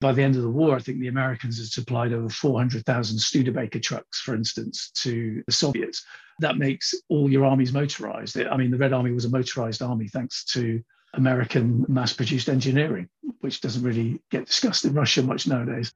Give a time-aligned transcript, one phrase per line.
[0.00, 3.80] By the end of the war, I think the Americans had supplied over 400,000 Studebaker
[3.80, 6.04] trucks, for instance, to the Soviets.
[6.38, 8.40] That makes all your armies motorized.
[8.40, 10.82] I mean, the Red Army was a motorized army thanks to
[11.12, 13.08] American mass produced engineering,
[13.40, 15.92] which doesn't really get discussed in Russia much nowadays.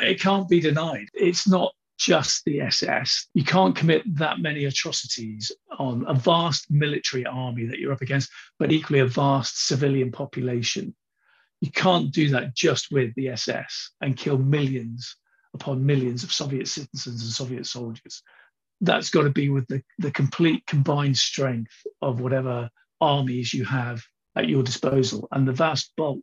[0.00, 1.08] It can't be denied.
[1.12, 3.26] It's not just the SS.
[3.34, 8.30] You can't commit that many atrocities on a vast military army that you're up against,
[8.58, 10.94] but equally a vast civilian population.
[11.60, 15.16] You can't do that just with the SS and kill millions
[15.54, 18.22] upon millions of Soviet citizens and Soviet soldiers.
[18.80, 24.04] That's got to be with the, the complete combined strength of whatever armies you have
[24.36, 25.26] at your disposal.
[25.32, 26.22] And the vast bulk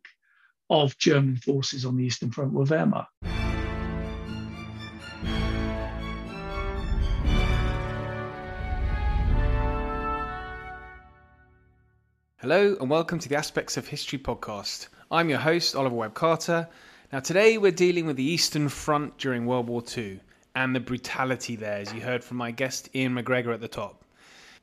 [0.70, 3.08] of German forces on the Eastern Front were Wehrmacht.
[12.38, 14.88] Hello, and welcome to the Aspects of History podcast.
[15.12, 16.68] I'm your host, Oliver Webb Carter.
[17.14, 20.20] Now, today we're dealing with the Eastern Front during World War II
[20.56, 24.04] and the brutality there, as you heard from my guest Iain MacGregor at the top.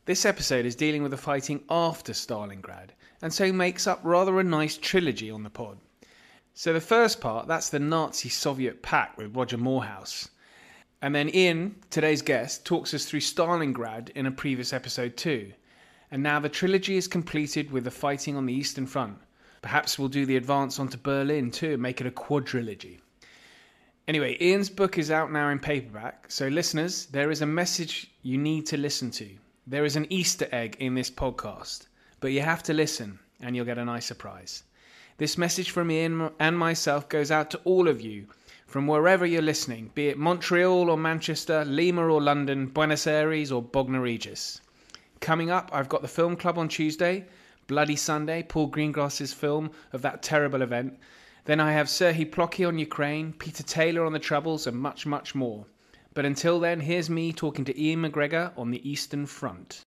[0.04, 2.88] This episode is dealing with the fighting after Stalingrad,
[3.22, 5.78] and so makes up rather a nice trilogy on the pod.
[6.54, 10.28] So, the first part, that's the Nazi Soviet pact with Roger Moorhouse.
[11.00, 15.52] And then Iain, today's guest, talks us through Stalingrad in a previous episode too
[16.12, 19.16] and now the trilogy is completed with the fighting on the Eastern Front.
[19.62, 22.98] Perhaps we'll do the advance onto Berlin too make it a quadrilogy.
[24.08, 28.36] Anyway, Iain's book is out now in paperback, so listeners, there is a message you
[28.36, 29.28] need to listen to.
[29.66, 31.86] There is an Easter egg in this podcast,
[32.20, 34.64] but you have to listen and you'll get a nice surprise.
[35.18, 38.26] This message from Iain and myself goes out to all of you
[38.66, 43.62] from wherever you're listening, be it Montreal or Manchester, Lima or London, Buenos Aires or
[43.62, 44.60] Bognor Regis.
[45.20, 47.26] Coming up, I've got the film club on Tuesday,
[47.66, 50.98] Bloody Sunday, Paul Greengrass's film of that terrible event.
[51.44, 55.34] Then I have Serhii Plokhy on Ukraine, Peter Taylor on the Troubles, and much, much
[55.34, 55.66] more.
[56.14, 59.82] But until then, here's me talking to Iain MacGregor on the Eastern Front.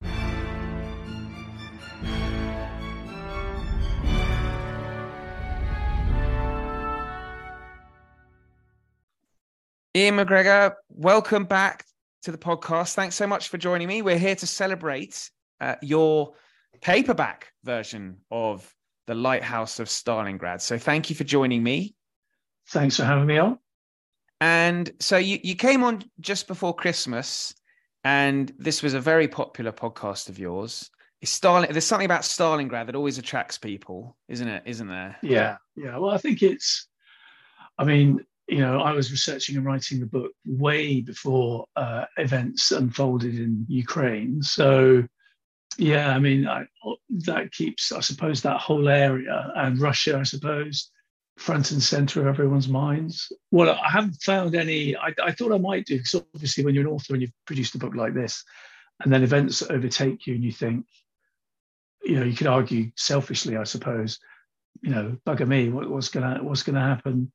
[9.95, 11.85] Iain MacGregor, welcome back
[12.23, 12.95] to the podcast.
[12.95, 14.01] Thanks so much for joining me.
[14.01, 15.31] We're here to celebrate
[15.61, 16.35] uh, your
[16.83, 18.71] paperback version of
[19.07, 20.61] The Lighthouse of Stalingrad.
[20.61, 21.95] So thank you for joining me.
[22.69, 23.59] Thanks for having me on.
[24.41, 27.55] And so you, you came on just before Christmas,
[28.03, 30.91] and this was a very popular podcast of yours.
[31.25, 34.65] Stalin, there's something about Stalingrad that always attracts people, isn't it?
[34.67, 35.17] Isn't there?
[35.23, 35.97] Yeah, yeah.
[35.99, 36.89] Well, I think it's,
[37.79, 38.19] I mean,
[38.49, 43.65] you know, I was researching and writing the book way before uh, events unfolded in
[43.69, 44.43] Ukraine.
[44.43, 45.05] So,
[45.79, 46.67] yeah, I mean, I,
[47.27, 50.91] that keeps, I suppose, that whole area and Russia, I suppose,
[51.39, 53.33] front and center of everyone's minds.
[53.51, 56.87] Well, I haven't found any, I, I thought I might do, because obviously, when you're
[56.87, 58.45] an author and you've produced a book like this,
[59.03, 60.87] and then events overtake you, and you think,
[62.05, 64.19] you know, you could argue selfishly, I suppose,
[64.83, 67.33] you know, bugger me, what, what's gonna what's gonna happen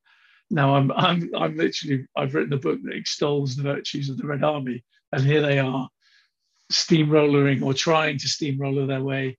[0.49, 4.27] now I'm I'm I'm literally I've written a book that extols the virtues of the
[4.27, 5.89] Red Army, and here they are,
[6.71, 9.37] steamrolling or trying to steamroller their way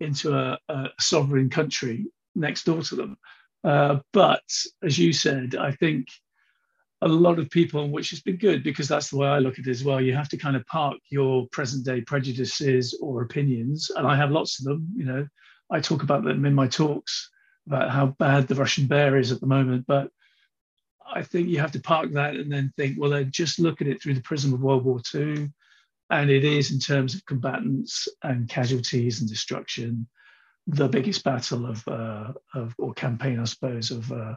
[0.00, 3.16] into a, a sovereign country next door to them.
[3.64, 4.42] Uh, but
[4.82, 6.08] as you said, I think
[7.02, 9.66] a lot of people, which has been good because that's the way I look at
[9.66, 10.00] it as well.
[10.00, 14.30] You have to kind of park your present day prejudices or opinions, and I have
[14.30, 14.88] lots of them.
[14.96, 15.28] You know,
[15.70, 17.30] I talk about them in my talks
[17.66, 20.10] about how bad the Russian bear is at the moment, but
[21.08, 23.88] I think you have to park that and then think, well, then just look at
[23.88, 25.50] it through the prism of World War II.
[26.10, 30.06] And it is, in terms of combatants and casualties and destruction,
[30.66, 34.34] the biggest battle of, uh, of or campaign, I suppose, of uh,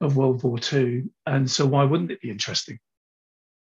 [0.00, 1.04] of World War II.
[1.26, 2.78] And so, why wouldn't it be interesting?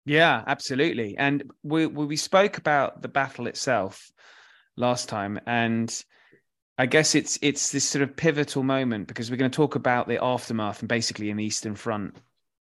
[0.05, 1.17] Yeah, absolutely.
[1.17, 4.11] And we we spoke about the battle itself
[4.75, 6.03] last time, and
[6.77, 10.07] I guess it's it's this sort of pivotal moment because we're going to talk about
[10.07, 12.15] the aftermath and basically in the Eastern Front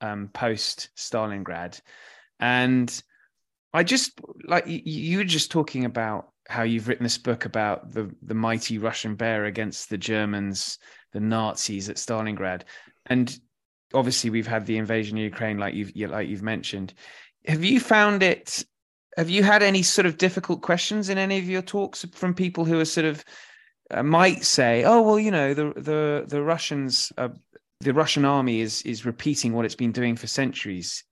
[0.01, 1.81] um, post Stalingrad,
[2.39, 3.03] and
[3.73, 8.11] I just like you, were just talking about how you've written this book about the
[8.23, 10.79] the mighty Russian bear against the Germans,
[11.13, 12.63] the Nazis at Stalingrad,
[13.07, 13.39] and
[13.95, 16.95] obviously we've had the invasion of Ukraine, like you've like you've mentioned.
[17.47, 18.65] Have you found it?
[19.17, 22.65] Have you had any sort of difficult questions in any of your talks from people
[22.65, 23.25] who are sort of
[23.91, 27.29] uh, might say, "Oh, well, you know, the the the Russians, uh,
[27.81, 31.05] the Russian army is is repeating what it's been doing for centuries,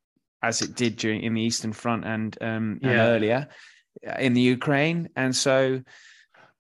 [0.43, 2.90] as it did during in the Eastern Front and um yeah.
[2.90, 3.49] and earlier
[4.06, 5.82] uh, in the Ukraine." And so,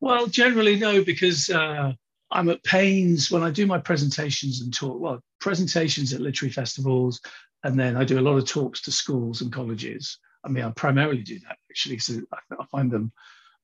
[0.00, 1.92] well, generally no, because uh,
[2.30, 7.20] I'm at pains when I do my presentations and talk, well, presentations at literary festivals,
[7.64, 10.18] and then I do a lot of talks to schools and colleges.
[10.44, 12.22] I mean, I primarily do that actually because
[12.58, 13.12] I find them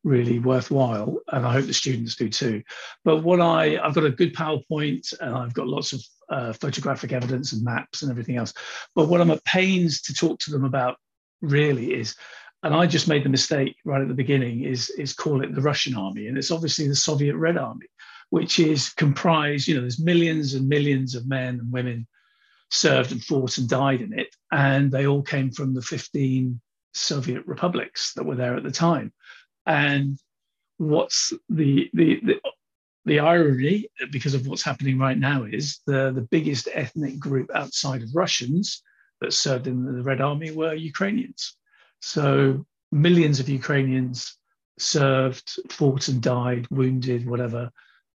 [0.03, 2.63] really worthwhile, and I hope the students do too.
[3.05, 7.13] But what I I've got a good PowerPoint, and I've got lots of uh, photographic
[7.13, 8.53] evidence and maps and everything else.
[8.95, 10.97] But what I'm at pains to talk to them about
[11.41, 12.15] really is,
[12.63, 15.63] and I just made the mistake right at the beginning, is is call it the
[15.63, 17.87] Russian army, and it's obviously the Soviet Red Army,
[18.31, 19.69] which is comprised.
[19.69, 22.07] You know, there's millions and millions of men and women
[22.71, 26.61] served and fought and died in it, and they all came from the 15
[26.95, 29.13] Soviet republics that were there at the time.
[29.67, 30.19] And
[30.79, 32.41] what's the, the, the,
[33.05, 38.03] the irony, because of what's happening right now, is the, the biggest ethnic group outside
[38.03, 38.83] of Russians
[39.21, 41.57] that served in the Red Army were Ukrainians.
[42.01, 44.37] So millions of Ukrainians
[44.79, 47.71] served, fought and died, wounded, whatever,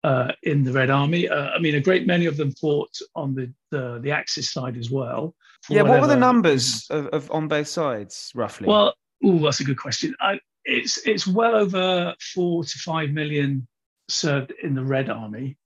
[0.04, 1.28] uh, in the Red Army.
[1.28, 4.78] Uh, I mean, a great many of them fought on the the, the Axis side
[4.78, 5.36] as well.
[5.70, 5.90] Yeah, whatever.
[5.90, 8.68] what were the numbers of, of, on both sides, roughly?
[8.68, 8.94] Well,
[9.24, 10.16] oh, that's a good question.
[10.22, 13.68] I, it's it's well over four to five million
[14.10, 15.58] served in the Red Army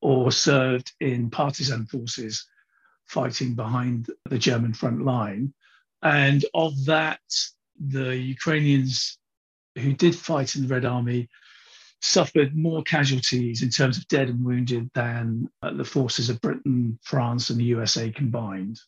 [0.00, 2.46] or served in partisan forces
[3.06, 5.52] fighting behind the German front line.
[6.02, 7.20] And of that,
[7.78, 9.18] the Ukrainians
[9.78, 11.28] who did fight in the Red Army
[12.00, 16.98] suffered more casualties in terms of dead and wounded than uh, the forces of Britain,
[17.02, 18.80] France, and the USA combined.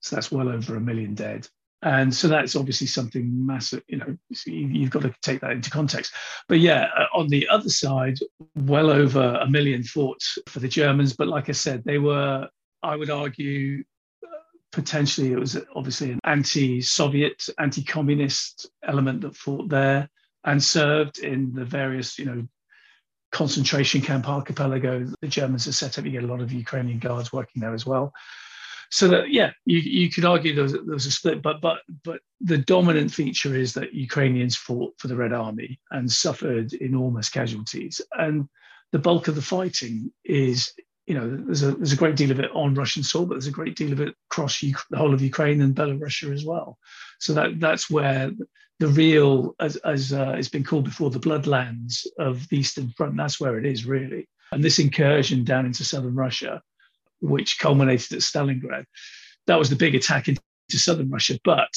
[0.00, 1.48] So that's well over a million dead
[1.82, 4.16] and so that's obviously something massive you know
[4.46, 6.12] you've got to take that into context.
[6.48, 8.18] But yeah uh, on the other side
[8.56, 11.14] well over a million fought for the germans.
[11.14, 12.48] But like i said they were
[12.82, 13.84] i would argue
[14.24, 14.30] uh,
[14.72, 20.08] potentially it was obviously an anti-soviet anti-communist element that fought there
[20.44, 22.46] and served in the various you know
[23.30, 26.04] concentration camp archipelago the germans have set up.
[26.04, 28.12] You get a lot of ukrainian guards working there as well
[28.90, 31.80] so that yeah, you, you could argue there was, there was a split, but but
[32.04, 37.28] but the dominant feature is that Ukrainians fought for the Red Army and suffered enormous
[37.28, 38.48] casualties, and
[38.92, 40.72] the bulk of the fighting is
[41.06, 43.46] you know there's a there's a great deal of it on Russian soil, but there's
[43.46, 46.78] a great deal of it across the whole of Ukraine and Belarus as well.
[47.18, 48.30] So that that's where
[48.78, 53.16] the real, as as uh, it's been called before, the bloodlands of the Eastern Front.
[53.16, 54.28] That's where it is really.
[54.52, 56.62] And this incursion down into southern Russia
[57.20, 58.84] which culminated at Stalingrad.
[59.46, 61.70] That was the big attack into southern Russia, but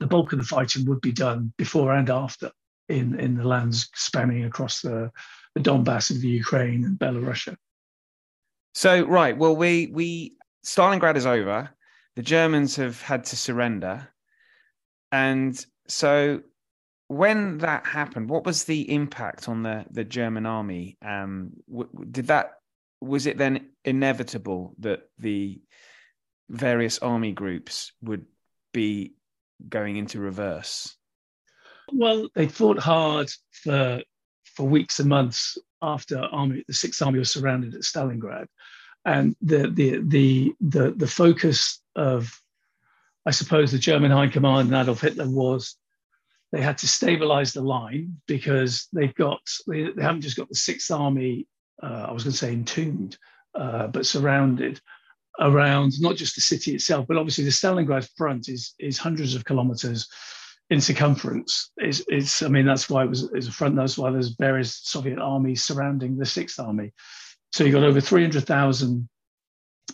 [0.00, 2.50] the bulk of the fighting would be done before and after
[2.88, 5.10] in, in the lands spanning across the,
[5.54, 7.54] the Donbass of the Ukraine and Belarus.
[8.74, 11.70] So right, well, we we Stalingrad is over.
[12.14, 14.08] The Germans have had to surrender,
[15.10, 16.42] and so
[17.08, 20.96] when that happened, what was the impact on the the German army?
[21.04, 22.57] Um, w- did that
[23.00, 25.60] was it then inevitable that the
[26.48, 28.26] various army groups would
[28.72, 29.14] be
[29.68, 30.96] going into reverse?
[31.92, 34.02] Well, they fought hard for
[34.44, 38.46] for weeks and months after army the Sixth Army was surrounded at Stalingrad,
[39.04, 42.30] and the the the the, the focus of,
[43.24, 45.76] I suppose, the German High Command and Adolf Hitler was
[46.52, 50.54] they had to stabilize the line because they've got they, they haven't just got the
[50.54, 51.46] Sixth Army
[51.82, 53.18] uh, I was going to say entombed,
[53.54, 54.80] uh, but surrounded
[55.40, 59.44] around not just the city itself, but obviously the Stalingrad front is is hundreds of
[59.44, 60.08] kilometers
[60.70, 61.70] in circumference.
[61.76, 63.76] It's, it's I mean that's why it was it's a front.
[63.76, 66.92] That's why there's various Soviet armies surrounding the Sixth Army.
[67.52, 69.08] So you've got over three hundred thousand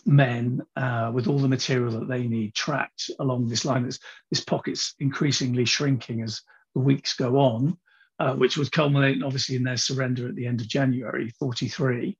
[0.05, 3.85] men uh, with all the material that they need trapped along this line.
[3.85, 6.41] This, this pocket's increasingly shrinking as
[6.73, 7.77] the weeks go on
[8.19, 12.17] uh, which was culminating obviously in their surrender at the end of January 43.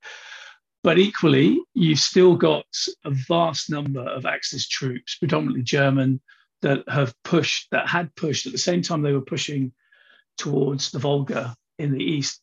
[0.84, 2.66] But equally, you've still got
[3.04, 6.22] a vast number of Axis troops, predominantly German,
[6.62, 9.72] that have pushed, that had pushed at the same time they were pushing
[10.38, 12.42] towards the Volga in the east.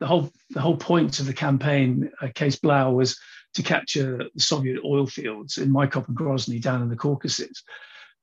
[0.00, 3.18] The whole, the whole point of the campaign, uh, Case Blau, was
[3.54, 7.62] to capture the Soviet oil fields in Maykop and Grozny down in the Caucasus.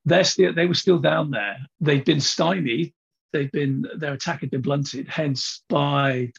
[0.06, 1.58] They're still, they were still down there.
[1.80, 2.94] They've been stymied
[3.34, 5.08] they've been their attack had been blunted.
[5.08, 6.32] Hence, by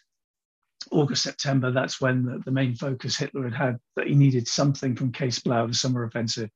[0.91, 4.97] August September, that's when the, the main focus Hitler had had that he needed something
[4.97, 6.51] from Case Blau, the summer offensive,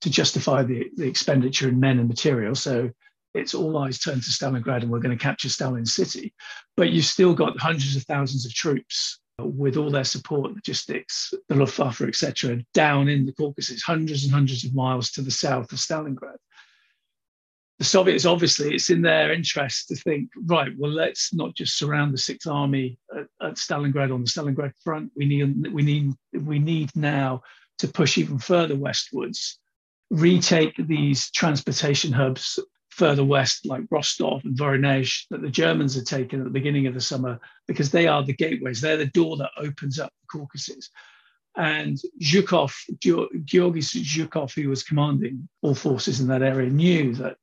[0.00, 2.54] to justify the, the expenditure in men and material.
[2.54, 2.90] So
[3.34, 6.32] it's all eyes turned to Stalingrad, and we're going to capture Stalin City.
[6.76, 11.54] But you've still got hundreds of thousands of troops with all their support, logistics, the
[11.54, 15.78] Luftwaffe, etc., down in the Caucasus, hundreds and hundreds of miles to the south of
[15.78, 16.36] Stalingrad.
[17.78, 20.72] The Soviets obviously it's in their interest to think right.
[20.78, 25.12] Well, let's not just surround the Sixth Army at, at Stalingrad on the Stalingrad front.
[25.14, 27.42] We need we need we need now
[27.78, 29.58] to push even further westwards,
[30.10, 32.58] retake these transportation hubs
[32.96, 36.94] further west, like Rostov and Voronezh, that the Germans had taken at the beginning of
[36.94, 38.80] the summer, because they are the gateways.
[38.80, 40.88] They're the door that opens up the Caucasus.
[41.58, 42.72] And Zhukov,
[43.44, 47.36] Georgy Zhukov, who was commanding all forces in that area, knew that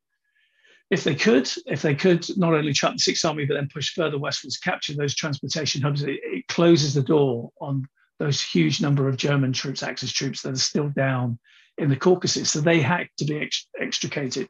[0.89, 3.93] if they could, if they could not only trap the Sixth Army, but then push
[3.93, 7.87] further westwards, capture those transportation hubs, it, it closes the door on
[8.19, 11.39] those huge number of German troops, Axis troops that are still down
[11.77, 12.51] in the Caucasus.
[12.51, 14.47] So they had to be ex- extricated.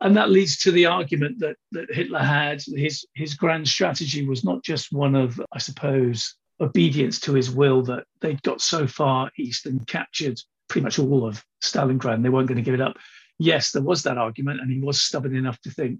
[0.00, 2.62] And that leads to the argument that, that Hitler had.
[2.62, 7.82] His, his grand strategy was not just one of, I suppose, obedience to his will,
[7.82, 12.30] that they'd got so far east and captured pretty much all of Stalingrad and they
[12.30, 12.96] weren't going to give it up
[13.40, 15.98] yes, there was that argument, and he was stubborn enough to think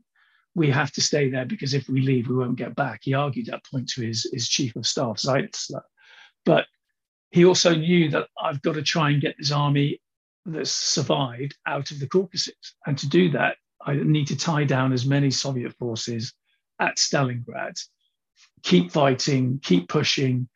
[0.55, 3.01] we have to stay there because if we leave, we won't get back.
[3.03, 5.83] He argued that point to his, his chief of staff, Zeitzler.
[6.45, 6.67] But
[7.31, 10.01] he also knew that I've got to try and get this army
[10.45, 12.75] that's survived out of the Caucasus.
[12.87, 16.35] And to do that, I need to tie down as many Soviet forces
[16.79, 17.81] at Stalingrad,
[18.63, 20.49] keep fighting, keep pushing,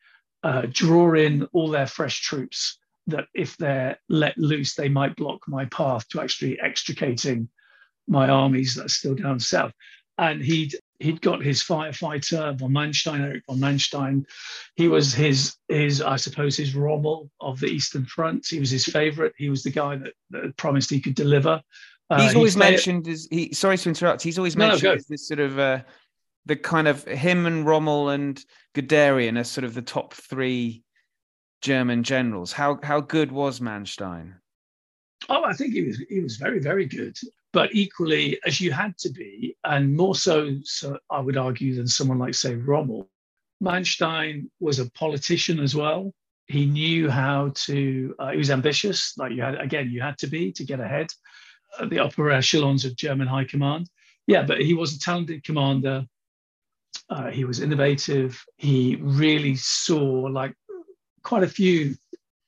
[0.43, 2.77] uh, draw in all their fresh troops
[3.07, 7.49] that if they're let loose, they might block my path to actually extricating
[8.07, 9.71] my armies that are still down south.
[10.17, 14.25] And he'd he'd got his firefighter von Manstein, Erich von Manstein.
[14.75, 18.47] He was his his I suppose his Rommel of the Eastern Front.
[18.47, 19.33] He was his favourite.
[19.37, 21.61] He was the guy that, that promised he could deliver.
[22.09, 23.53] Uh, he's always mentioned as he.
[23.53, 24.21] Sorry to interrupt.
[24.21, 25.79] He's always mentioned no, no, this sort of uh,
[26.45, 28.43] the kind of him and Rommel and
[28.75, 30.84] Guderian are sort of the top three
[31.65, 32.51] German generals.
[32.51, 34.35] How how good was Manstein?
[35.29, 37.17] Oh, I think he was he was very very good,
[37.53, 41.87] but equally as you had to be, and more so, so I would argue than
[41.87, 43.09] someone like say Rommel.
[43.63, 46.13] Manstein was a politician as well.
[46.45, 48.15] He knew how to.
[48.19, 49.89] Uh, he was ambitious, like you had again.
[49.89, 51.07] You had to be to get ahead
[51.81, 53.89] at the upper echelons of German high command.
[54.27, 56.05] Yeah, but he was a talented commander.
[57.09, 58.39] Uh, he was innovative.
[58.57, 60.03] He really saw
[60.39, 60.53] like
[61.25, 61.95] quite a few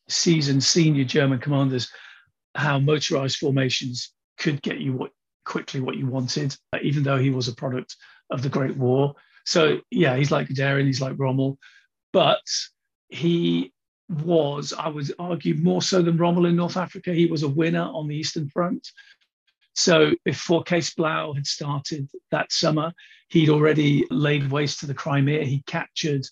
[0.07, 1.91] seasoned senior German commanders
[2.55, 5.11] how motorized formations could get you what
[5.45, 7.95] quickly what you wanted, uh, even though he was a product
[8.29, 9.15] of the Great War.
[9.45, 11.57] So yeah, he's like Guderian, he's like Rommel,
[12.13, 12.43] but
[13.09, 13.73] he
[14.09, 17.13] was, I would argue, more so than Rommel in North Africa.
[17.13, 18.87] He was a winner on the Eastern Front.
[19.73, 22.93] So before Case Blau had started that summer,
[23.29, 25.45] he'd already laid waste to the Crimea.
[25.45, 26.25] He captured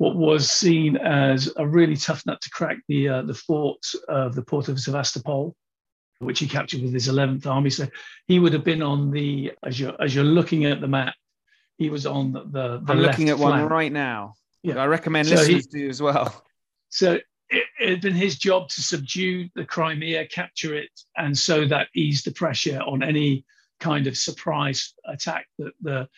[0.00, 4.34] what was seen as a really tough nut to crack the uh, the fort of
[4.34, 5.54] the port of Sevastopol,
[6.20, 7.68] which he captured with his 11th Army.
[7.68, 7.86] So
[8.26, 11.14] he would have been on the as you're as you're looking at the map,
[11.76, 12.80] he was on the.
[12.80, 13.60] the I'm looking at flank.
[13.60, 14.36] one right now.
[14.62, 16.44] Yeah, I recommend so listeners he, do as well.
[16.88, 17.18] So
[17.50, 20.88] it, it had been his job to subdue the Crimea, capture it,
[21.18, 23.44] and so that eased the pressure on any
[23.80, 26.08] kind of surprise attack that the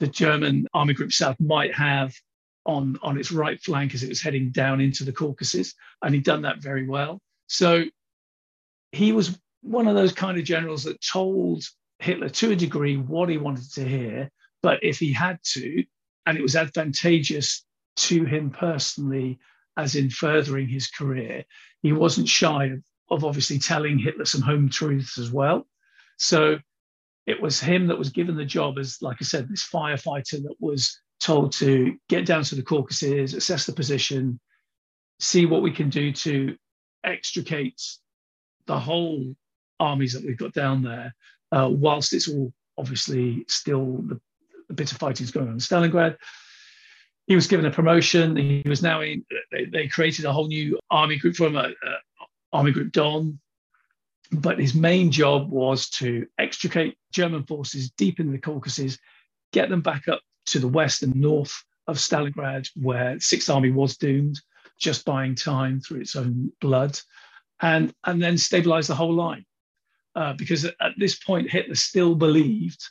[0.00, 2.12] the German Army Group South might have
[2.68, 5.74] on, on its right flank as it was heading down into the Caucasus.
[6.02, 7.20] And he'd done that very well.
[7.48, 7.84] So
[8.92, 11.64] he was one of those kind of generals that told
[11.98, 14.30] Hitler to a degree what he wanted to hear.
[14.62, 15.82] But if he had to,
[16.26, 17.64] and it was advantageous
[17.96, 19.38] to him personally,
[19.76, 21.44] as in furthering his career,
[21.82, 25.66] he wasn't shy of, of obviously telling Hitler some home truths as well.
[26.18, 26.58] So
[27.26, 30.56] it was him that was given the job as, like I said, this firefighter that
[30.60, 34.38] was told to get down to the Caucasus, assess the position,
[35.18, 36.56] see what we can do to
[37.04, 37.82] extricate
[38.66, 39.34] the whole
[39.80, 41.14] armies that we've got down there,
[41.52, 44.20] uh, whilst it's all obviously still the,
[44.68, 46.16] the bit of fighting is going on in Stalingrad.
[47.26, 48.36] He was given a promotion.
[48.36, 49.24] He was now in.
[49.52, 51.96] They, they created a whole new army group for him, uh, uh,
[52.52, 53.38] Army Group Don.
[54.30, 58.98] But his main job was to extricate German forces deep in the Caucasus,
[59.52, 60.20] get them back up
[60.52, 64.40] to the west and north of Stalingrad, where Sixth Army was doomed,
[64.78, 66.98] just buying time through its own blood,
[67.60, 69.44] and and then stabilize the whole line.
[70.14, 72.82] Uh, because at, this point, Hitler still believed,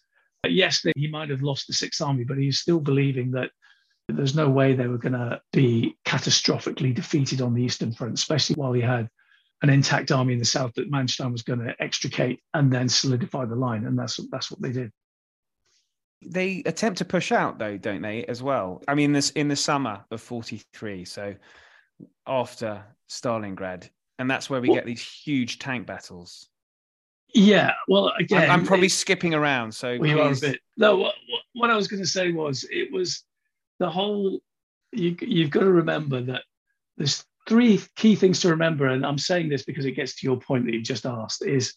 [0.43, 3.51] that yes, that he might have lost the Sixth Army, but he's still believing that
[4.07, 8.55] there's no way they were going to be catastrophically defeated on the Eastern Front, especially
[8.55, 9.09] while he had
[9.61, 13.45] an intact army in the south that Manstein was going to extricate and then solidify
[13.45, 14.91] the line, and that's that's what they did.
[16.25, 18.81] They attempt to push out though, don't they, as well?
[18.87, 21.35] I mean, this in the summer of 43, so
[22.25, 26.49] after Stalingrad, and that's where we get these huge tank battles.
[27.33, 29.73] Yeah, well, again, I'm, I'm probably it, skipping around.
[29.73, 30.59] So well, you are a bit.
[30.77, 31.15] No, what,
[31.53, 33.23] what I was going to say was it was
[33.79, 34.39] the whole.
[34.93, 36.43] You, you've got to remember that
[36.97, 40.39] there's three key things to remember, and I'm saying this because it gets to your
[40.39, 41.45] point that you've just asked.
[41.45, 41.75] Is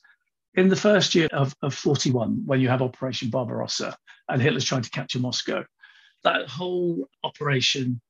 [0.54, 3.96] in the first year of, of 41, when you have Operation Barbarossa
[4.30, 5.64] and Hitler's trying to capture Moscow,
[6.24, 8.00] that whole operation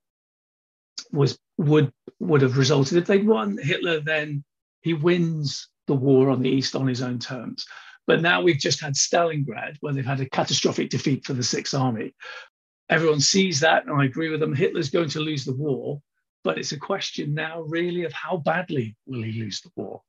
[1.12, 3.58] was would would have resulted if they'd won.
[3.58, 4.44] Hitler then
[4.82, 7.66] he wins the war on the east on his own terms.
[8.06, 11.74] But now we've just had Stalingrad, where they've had a catastrophic defeat for the Sixth
[11.74, 12.14] Army.
[12.88, 14.54] Everyone sees that, and I agree with them.
[14.54, 16.00] Hitler's going to lose the war,
[16.42, 20.02] but it's a question now, really, of how badly will he lose the war,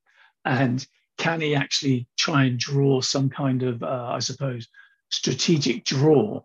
[0.45, 0.85] and
[1.17, 4.67] can he actually try and draw some kind of, uh, I suppose,
[5.11, 6.41] strategic draw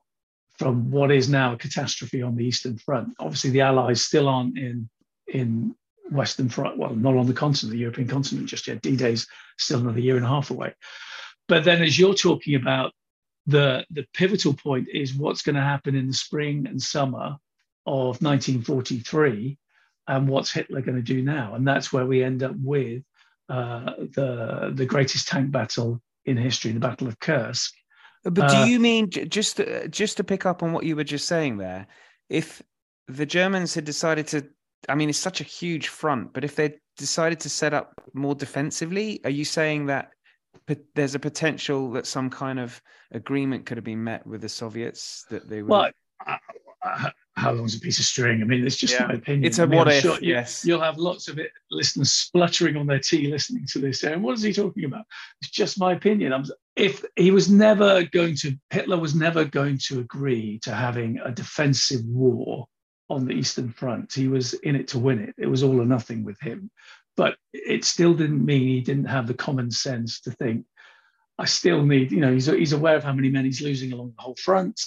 [0.58, 3.14] from what is now a catastrophe on the Eastern Front?
[3.18, 4.88] Obviously, the Allies still aren't in
[5.28, 5.74] in
[6.10, 8.80] Western Front, well, not on the continent, the European continent just yet.
[8.80, 9.26] D Day's
[9.58, 10.74] still another year and a half away.
[11.48, 12.92] But then, as you're talking about,
[13.46, 17.36] the, the pivotal point is what's going to happen in the spring and summer
[17.86, 19.56] of 1943
[20.08, 21.54] and what's Hitler going to do now?
[21.54, 23.02] And that's where we end up with
[23.48, 27.72] uh, the, the greatest tank battle in history, the Battle of Kursk.
[28.30, 31.04] But do uh, you mean just to, just to pick up on what you were
[31.04, 31.86] just saying there?
[32.28, 32.60] If
[33.06, 34.48] the Germans had decided to
[34.88, 38.34] I mean, it's such a huge front, but if they decided to set up more
[38.34, 40.10] defensively, are you saying that
[40.94, 42.80] there's a potential that some kind of
[43.12, 45.70] agreement could have been met with the Soviets that they would?
[45.70, 45.90] Well,
[46.26, 46.36] uh,
[46.82, 48.40] uh, how long's a piece of string?
[48.40, 49.06] I mean, it's just yeah.
[49.06, 49.44] my opinion.
[49.44, 50.02] It's a I mean, what I'm if?
[50.02, 53.78] Sure yes, you, will have lots of it listeners spluttering on their tea listening to
[53.78, 55.04] this, and what is he talking about?
[55.40, 56.32] It's just my opinion.
[56.32, 56.44] I'm,
[56.76, 61.30] if he was never going to, Hitler was never going to agree to having a
[61.30, 62.66] defensive war
[63.08, 64.12] on the Eastern Front.
[64.12, 65.34] He was in it to win it.
[65.38, 66.70] It was all or nothing with him.
[67.16, 70.66] But it still didn't mean he didn't have the common sense to think,
[71.38, 74.14] I still need, you know, he's, he's aware of how many men he's losing along
[74.16, 74.80] the whole front.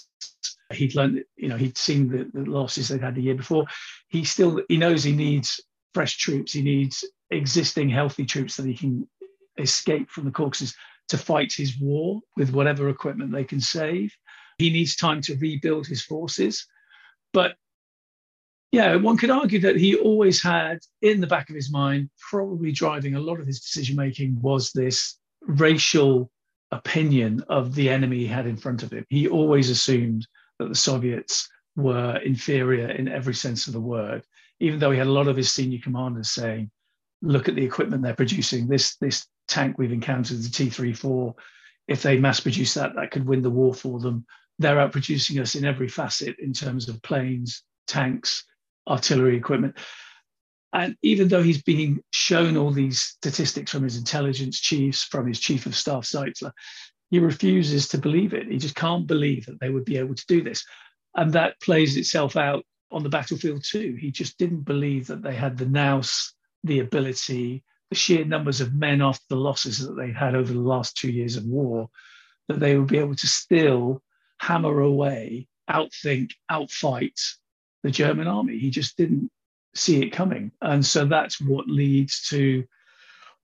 [0.71, 3.65] He'd learned, you know, he'd seen the, the losses they'd had the year before.
[4.07, 5.59] He still, he knows he needs
[5.93, 6.53] fresh troops.
[6.53, 9.07] He needs existing healthy troops that he can
[9.57, 10.75] escape from the Caucasus
[11.09, 14.13] to fight his war with whatever equipment they can save.
[14.57, 16.67] He needs time to rebuild his forces.
[17.33, 17.55] But
[18.71, 22.71] yeah, one could argue that he always had in the back of his mind, probably
[22.71, 26.29] driving a lot of his decision making, was this racial
[26.71, 29.05] opinion of the enemy he had in front of him.
[29.09, 30.27] He always assumed
[30.59, 34.23] that the Soviets were inferior in every sense of the word,
[34.59, 36.69] even though he had a lot of his senior commanders saying,
[37.21, 38.67] look at the equipment they're producing.
[38.67, 41.33] This, this tank we've encountered, the T-34,
[41.87, 44.25] if they mass produce that, that could win the war for them.
[44.59, 48.45] They're outproducing us in every facet in terms of planes, tanks,
[48.87, 49.77] artillery equipment.
[50.73, 55.39] And even though he's being shown all these statistics from his intelligence chiefs, from his
[55.39, 56.51] chief of staff, Zeitzler,
[57.09, 58.47] he refuses to believe it.
[58.47, 60.65] He just can't believe that they would be able to do this.
[61.15, 63.97] And that plays itself out on the battlefield too.
[63.99, 68.73] He just didn't believe that they had the nous, the ability, the sheer numbers of
[68.73, 71.89] men after the losses that they had over the last two years of war,
[72.47, 74.03] that they would be able to still
[74.39, 77.19] hammer away, outthink, outfight
[77.83, 78.57] the German army.
[78.59, 79.31] He just didn't
[79.73, 80.51] see it coming.
[80.61, 82.65] And so that's what leads to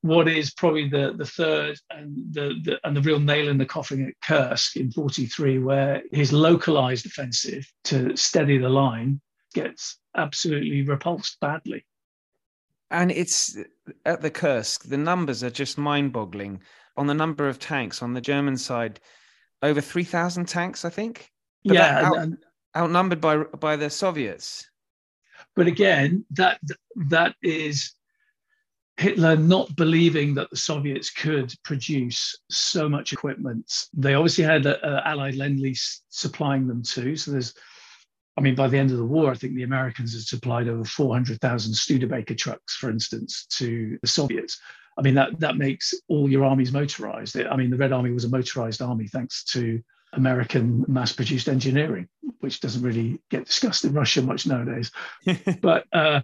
[0.05, 3.65] what is probably the, the third and the, the and the real nail in the
[3.65, 9.19] coffin at Kursk in 43, where his localized offensive to steady the line
[9.55, 11.87] gets absolutely repulsed badly.
[12.91, 13.57] And it's
[14.05, 16.61] at the Kursk, the numbers are just mind boggling.
[16.97, 19.01] On the number of tanks on the German side,
[19.63, 21.29] over 3,000 tanks, I think.
[21.65, 22.37] But yeah, out, and,
[22.77, 24.69] outnumbered by by the Soviets.
[25.55, 26.61] But again, that
[27.09, 27.94] that is
[28.97, 33.87] Hitler not believing that the Soviets could produce so much equipment.
[33.93, 37.17] They obviously had uh, Allied lend lease supplying them too.
[37.17, 37.53] So there's,
[38.37, 40.85] I mean, by the end of the war, I think the Americans had supplied over
[40.85, 44.59] 400,000 Studebaker trucks, for instance, to the Soviets.
[44.97, 47.37] I mean, that that makes all your armies motorized.
[47.37, 49.81] I mean, the Red Army was a motorized army thanks to
[50.13, 52.07] American mass produced engineering,
[52.39, 54.91] which doesn't really get discussed in Russia much nowadays.
[55.61, 56.21] but uh,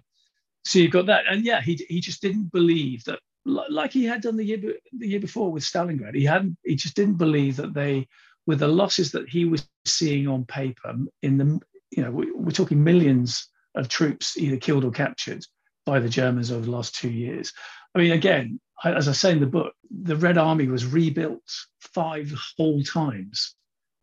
[0.64, 1.24] so you've got that.
[1.30, 4.58] And yeah, he, he just didn't believe that, like he had done the year,
[4.92, 8.06] the year before with Stalingrad, he hadn't, he just didn't believe that they,
[8.46, 12.50] with the losses that he was seeing on paper, in the, you know, we, we're
[12.50, 15.44] talking millions of troops either killed or captured
[15.86, 17.52] by the Germans over the last two years.
[17.94, 21.42] I mean, again, as I say in the book, the Red Army was rebuilt
[21.80, 23.54] five whole times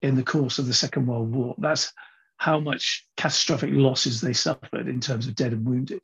[0.01, 1.55] in the course of the Second World War.
[1.57, 1.91] That's
[2.39, 6.01] how much catastrophic losses they suffered in terms of dead and wounded.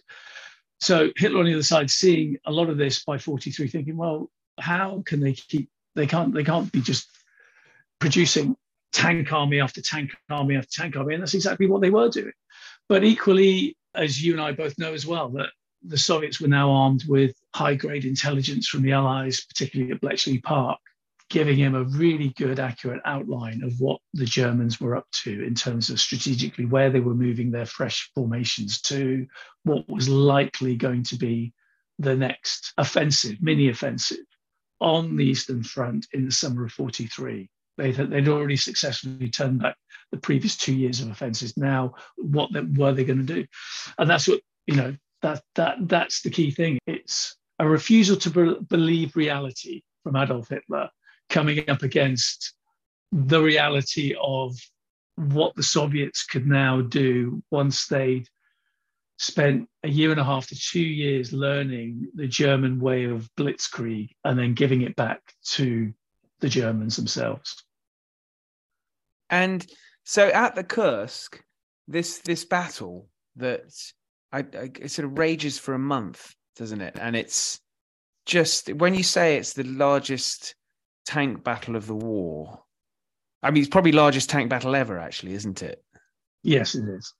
[0.81, 4.29] So Hitler on the other side, seeing a lot of this by 43, thinking, well,
[4.59, 7.07] how can they keep They can't they can't be just
[7.99, 8.57] producing
[8.91, 12.33] tank army after tank army after tank army, and that's exactly what they were doing.
[12.89, 15.49] But equally, as you and I both know as well, that
[15.83, 20.39] the Soviets were now armed with high grade intelligence from the Allies, particularly at Bletchley
[20.39, 20.79] Park,
[21.29, 25.55] giving him a really good, accurate outline of what the Germans were up to in
[25.55, 29.25] terms of strategically where they were moving their fresh formations to,
[29.63, 31.53] what was likely going to be
[31.97, 34.17] the next offensive, mini offensive
[34.79, 37.49] on the Eastern Front in the summer of 43.
[37.77, 39.75] They'd, they'd already successfully turned back
[40.11, 41.57] the previous two years of offences.
[41.57, 43.45] Now, what they, were they going to do?
[43.97, 46.77] And that's what, you know, that, that, that's the key thing.
[46.85, 50.89] It's a refusal to be- believe reality from Adolf Hitler
[51.29, 52.53] coming up against
[53.11, 54.57] the reality of
[55.15, 58.27] what the Soviets could now do once they'd
[59.17, 64.09] spent a year and a half to two years learning the German way of blitzkrieg
[64.25, 65.93] and then giving it back to
[66.41, 67.63] the Germans themselves.
[69.29, 69.65] And
[70.03, 71.41] so at the Kursk,
[71.87, 73.07] this this battle
[73.37, 73.71] that
[74.31, 76.97] I, I, it sort of rages for a month, doesn't it?
[76.99, 77.59] And it's
[78.25, 80.55] just when you say it's the largest
[81.05, 82.63] tank battle of the war.
[83.43, 85.83] I mean, it's probably largest tank battle ever, actually, isn't it?
[86.43, 87.13] Yes, it is.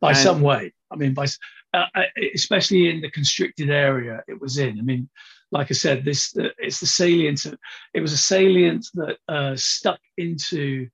[0.00, 0.72] By and, some way.
[0.90, 1.26] I mean, by
[1.72, 2.02] uh, uh,
[2.34, 4.78] especially in the constricted area it was in.
[4.78, 5.08] I mean,
[5.52, 7.46] like I said, this uh, it's the salient.
[7.94, 10.88] It was a salient that uh, stuck into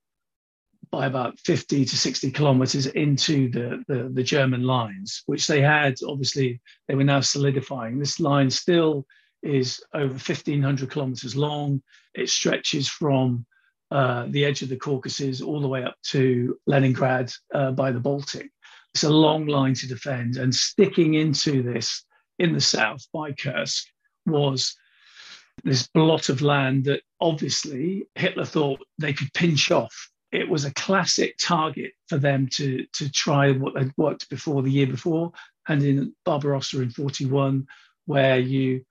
[0.91, 5.95] by about 50 to 60 kilometers into the, the, the German lines, which they had
[6.07, 7.99] obviously they were now solidifying.
[7.99, 9.05] This line still
[9.47, 11.81] is over 1,500 kilometers long.
[12.13, 13.45] It stretches from
[13.89, 17.99] uh, the edge of the Caucasus all the way up to Leningrad uh, by the
[17.99, 18.49] Baltic.
[18.93, 22.03] It's a long line to defend, and sticking into this
[22.39, 23.85] in the south by Kursk
[24.25, 24.75] was
[25.63, 30.09] this blot of land that obviously Hitler thought they could pinch off.
[30.31, 34.71] It was a classic target for them to, to try what had worked before the
[34.71, 35.31] year before,
[35.67, 37.65] and in Barbarossa in 41,
[38.05, 38.83] where you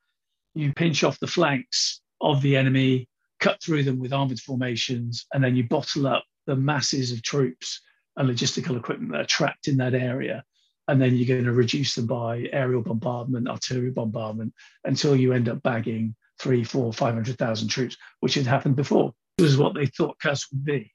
[0.56, 3.08] you pinch off the flanks of the enemy,
[3.40, 7.82] cut through them with armored formations, and then you bottle up the masses of troops
[8.16, 10.42] and logistical equipment that are trapped in that area.
[10.88, 15.48] And then you're going to reduce them by aerial bombardment, artillery bombardment, until you end
[15.48, 19.12] up bagging three, four, 500,000 troops, which had happened before.
[19.38, 20.92] It was what they thought Kursk would be.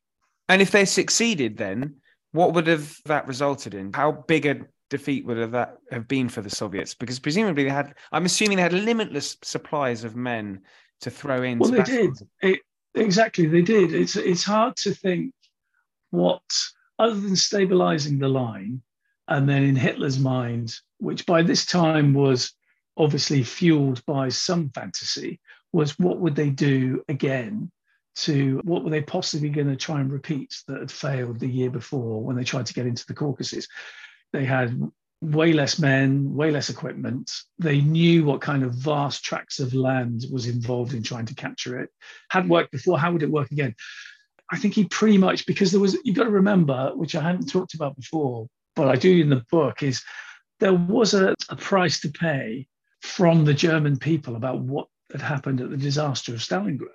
[0.50, 1.98] And if they succeeded, then
[2.32, 3.94] what would have that resulted in?
[3.94, 6.94] How big a defeat would have that have been for the Soviets?
[6.94, 10.62] Because presumably they had, I'm assuming they had limitless supplies of men
[11.00, 11.58] to throw in.
[11.58, 12.12] Well, they did.
[12.44, 12.60] It,
[12.94, 13.96] exactly, they did.
[13.96, 15.34] It's it's hard to think
[16.12, 16.44] what,
[17.00, 18.84] other than stabilizing the line,
[19.28, 22.54] and then in Hitler's mind, which by this time was
[22.98, 25.40] obviously fueled by some fantasy,
[25.72, 27.72] was what would they do again
[28.14, 31.70] to what were they possibly going to try and repeat that had failed the year
[31.70, 33.68] before when they tried to get into the Caucasus?
[34.34, 34.80] They had
[35.22, 37.32] way less men, way less equipment.
[37.60, 41.80] They knew what kind of vast tracts of land was involved in trying to capture
[41.80, 41.90] it.
[42.30, 42.98] Hadn't worked before.
[42.98, 43.76] How would it work again?
[44.52, 47.50] I think he pretty much because there was you've got to remember, which I hadn't
[47.50, 50.04] talked about before, but I do in the book, is
[50.60, 52.68] there was a, a price to pay
[53.02, 56.90] from the German people about what had happened at the disaster of Stalingrad.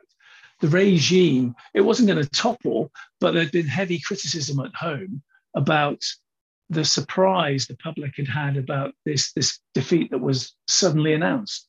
[0.61, 5.22] The regime, it wasn't going to topple, but there'd been heavy criticism at home
[5.55, 6.03] about
[6.69, 11.69] the surprise the public had had about this, this defeat that was suddenly announced.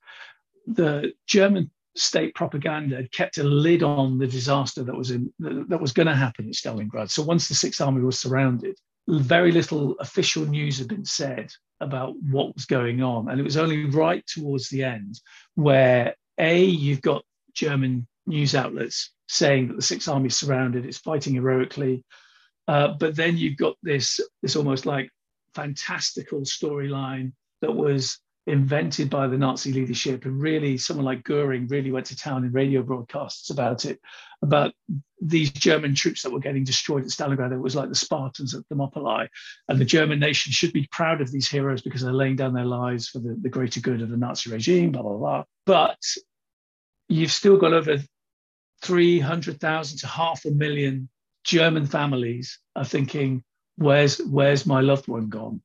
[0.66, 5.82] The German state propaganda had kept a lid on the disaster that was in that
[5.82, 7.10] was going to happen at Stalingrad.
[7.10, 12.16] So once the Sixth Army was surrounded, very little official news had been said about
[12.30, 15.20] what was going on, and it was only right towards the end
[15.56, 20.98] where a you've got German news outlets saying that the Sixth Army is surrounded, it's
[20.98, 22.04] fighting heroically.
[22.68, 25.10] Uh, but then you've got this this almost like
[25.56, 31.92] fantastical storyline that was invented by the Nazi leadership, and really someone like Goering really
[31.92, 34.00] went to town in radio broadcasts about it,
[34.42, 34.74] about
[35.22, 37.52] these German troops that were getting destroyed at Stalingrad.
[37.52, 39.28] It was like the Spartans at Thermopylae,
[39.68, 42.66] and the German nation should be proud of these heroes because they're laying down their
[42.66, 44.92] lives for the, the greater good of the Nazi regime.
[44.92, 45.44] Blah blah blah.
[45.66, 46.00] But
[47.10, 47.98] you've still got over
[48.84, 51.10] 300,000 to half a million
[51.48, 53.44] German families are thinking,
[53.78, 55.62] where's where's my loved one gone?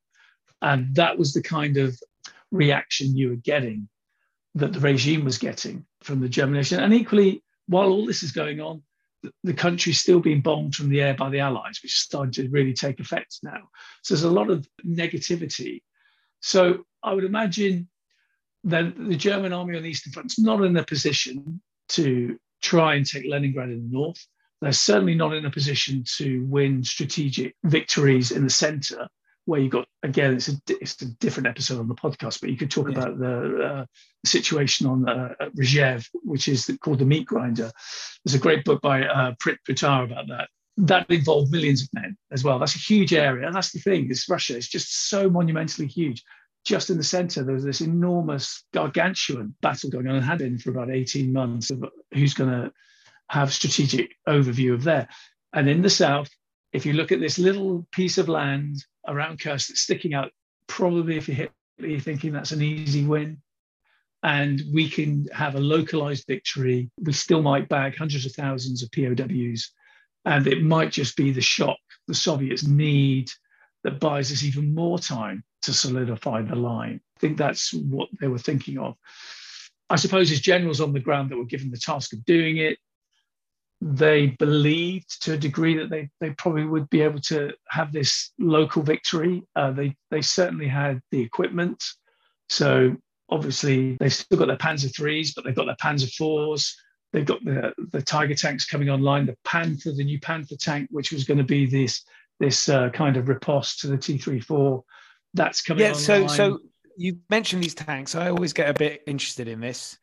[0.63, 1.99] And that was the kind of
[2.53, 3.89] reaction you were getting
[4.55, 6.81] that the regime was getting from the German nation.
[6.81, 8.83] And equally, while all this is going on,
[9.43, 12.49] the country's still being bombed from the air by the Allies, which is starting to
[12.51, 13.69] really take effect now.
[14.03, 15.83] So there's a lot of negativity.
[16.41, 17.89] So I would imagine
[18.65, 22.95] that the German army on the Eastern Front is not in a position to try
[22.95, 24.25] and take Leningrad in the north.
[24.63, 29.09] They're certainly not in a position to win strategic victories in the center,
[29.45, 32.57] where you got again, it's a it's a different episode on the podcast, but you
[32.57, 32.97] could talk yeah.
[32.97, 33.85] about the, uh,
[34.25, 37.73] situation on uh, Rzhev, which is called the meat grinder.
[38.25, 40.49] There's a great book by uh, Prit Buttar about that.
[40.77, 42.61] That involved millions of men as well.
[42.61, 44.09] That's a huge area, and that's the thing.
[44.11, 46.23] Is Russia is just so monumentally huge
[46.65, 50.59] just in the center, there was this enormous, gargantuan battle going on and had been
[50.59, 52.73] for about 18 months of who's going to
[53.33, 55.09] have strategic overview of there.
[55.55, 56.29] And in the south,
[56.75, 60.31] if you look at this little piece of land around Kursk that's sticking out,
[60.67, 63.39] probably if you hit, you're thinking that's an easy win.
[64.23, 66.91] And we can have a localized victory.
[67.01, 69.73] We still might bag hundreds of thousands of POWs.
[70.27, 73.31] And it might just be the shock the Soviets need
[73.83, 77.01] that buys us even more time to solidify the line.
[77.17, 78.95] I think that's what they were thinking of.
[79.89, 82.79] I suppose as generals on the ground that were given the task of doing it,
[83.85, 88.31] they believed to a degree that they, they probably would be able to have this
[88.39, 89.43] local victory.
[89.57, 91.83] Uh, they, they certainly had the equipment.
[92.49, 92.97] So
[93.29, 96.77] obviously they've still got their Panzer threes, but they've got their Panzer fours.
[97.13, 101.11] They've got the, the Tiger tanks coming online, the Panther, the new Panther tank, which
[101.11, 102.05] was going to be this
[102.39, 104.83] this uh, kind of riposte to the T34
[105.35, 105.85] that's coming.
[105.85, 106.61] Yeah, so so
[106.97, 108.15] you mentioned these tanks.
[108.15, 109.99] I always get a bit interested in this.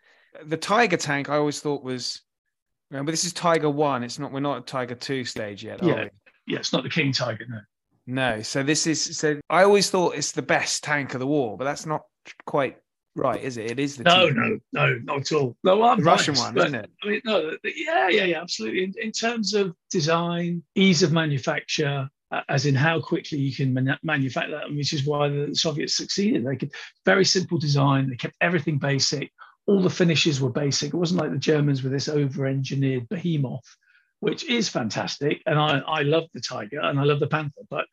[0.45, 2.21] The Tiger tank, I always thought was.
[2.91, 4.03] Remember, this is Tiger One.
[4.03, 4.31] It's not.
[4.31, 5.83] We're not at Tiger Two stage yet.
[5.83, 6.07] yeah,
[6.47, 6.59] yeah.
[6.59, 7.45] It's not the King Tiger.
[7.47, 7.59] No.
[8.07, 8.41] No.
[8.41, 9.17] So this is.
[9.17, 12.01] So I always thought it's the best tank of the war, but that's not
[12.45, 12.77] quite
[13.15, 13.71] right, is it?
[13.71, 15.55] It is the no, no, no, not at all.
[15.63, 16.89] No, I'm the Russian one, but, isn't it?
[17.03, 18.83] I mean, no, yeah, yeah, yeah, absolutely.
[18.85, 23.73] In, in terms of design, ease of manufacture, uh, as in how quickly you can
[23.73, 26.45] man- manufacture that, which is why the Soviets succeeded.
[26.45, 26.71] They could
[27.05, 28.09] very simple design.
[28.09, 29.31] They kept everything basic.
[29.69, 30.93] All the finishes were basic.
[30.93, 33.77] It wasn't like the Germans with this over-engineered behemoth,
[34.19, 35.43] which is fantastic.
[35.45, 37.85] And I, I love the Tiger and I love the Panther, but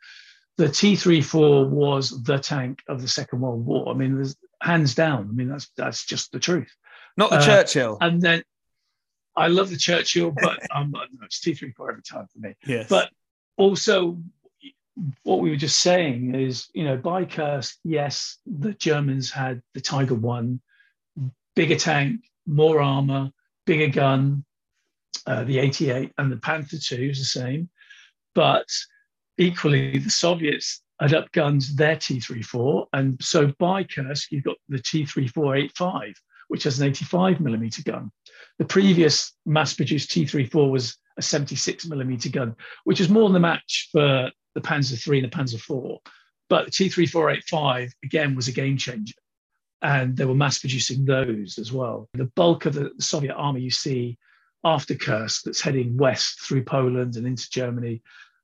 [0.56, 3.90] the T-34 was the tank of the Second World War.
[3.90, 5.28] I mean, there's hands down.
[5.28, 6.72] I mean, that's that's just the truth.
[7.18, 7.98] Not the uh, Churchill.
[8.00, 8.42] And then
[9.36, 12.54] I love the Churchill, but um, no, it's T-34 every time for me.
[12.66, 12.88] Yes.
[12.88, 13.10] But
[13.58, 14.18] also
[15.24, 19.80] what we were just saying is, you know, by Kursk, yes, the Germans had the
[19.80, 20.60] Tiger One,
[21.56, 23.30] bigger tank, more armor,
[23.64, 24.44] bigger gun,
[25.26, 27.68] uh, the 88, and the Panther Two is the same.
[28.34, 28.68] But
[29.38, 36.12] equally, the Soviets had upgunned their T-34, and so by Kursk, you've got the T-3485,
[36.48, 38.10] which has an 85 millimeter gun.
[38.58, 43.88] The previous mass-produced T-34 was a 76 millimeter gun, which is more than the match
[43.90, 45.98] for the Panzer III and the Panzer IV.
[46.48, 49.14] But the T3485 again was a game changer,
[49.82, 52.08] and they were mass producing those as well.
[52.14, 54.18] The bulk of the Soviet army you see
[54.64, 58.02] after Kursk that's heading west through Poland and into Germany,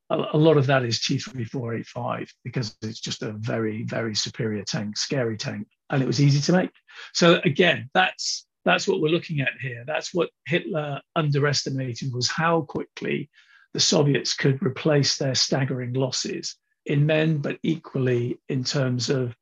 [0.09, 4.97] a, a lot of that is T3485 because it's just a very, very superior tank,
[4.97, 6.71] scary tank, and it was easy to make.
[7.13, 9.83] So again, that's that's what we're looking at here.
[9.85, 13.29] That's what Hitler underestimated was how quickly
[13.73, 19.35] the Soviets could replace their staggering losses in men, but equally in terms of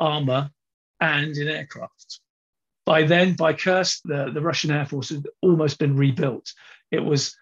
[0.00, 0.50] armor
[1.00, 2.20] and in aircraft.
[2.84, 6.52] By then, by Kursk, the, the Russian Air Force had almost been rebuilt.
[6.90, 7.36] It was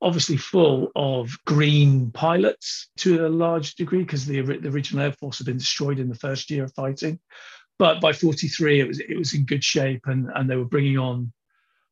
[0.00, 5.38] obviously full of green pilots to a large degree because the, the original Air Force
[5.38, 7.20] had been destroyed in the first year of fighting.
[7.78, 10.98] But by 43, it was it was in good shape, and and they were bringing
[10.98, 11.32] on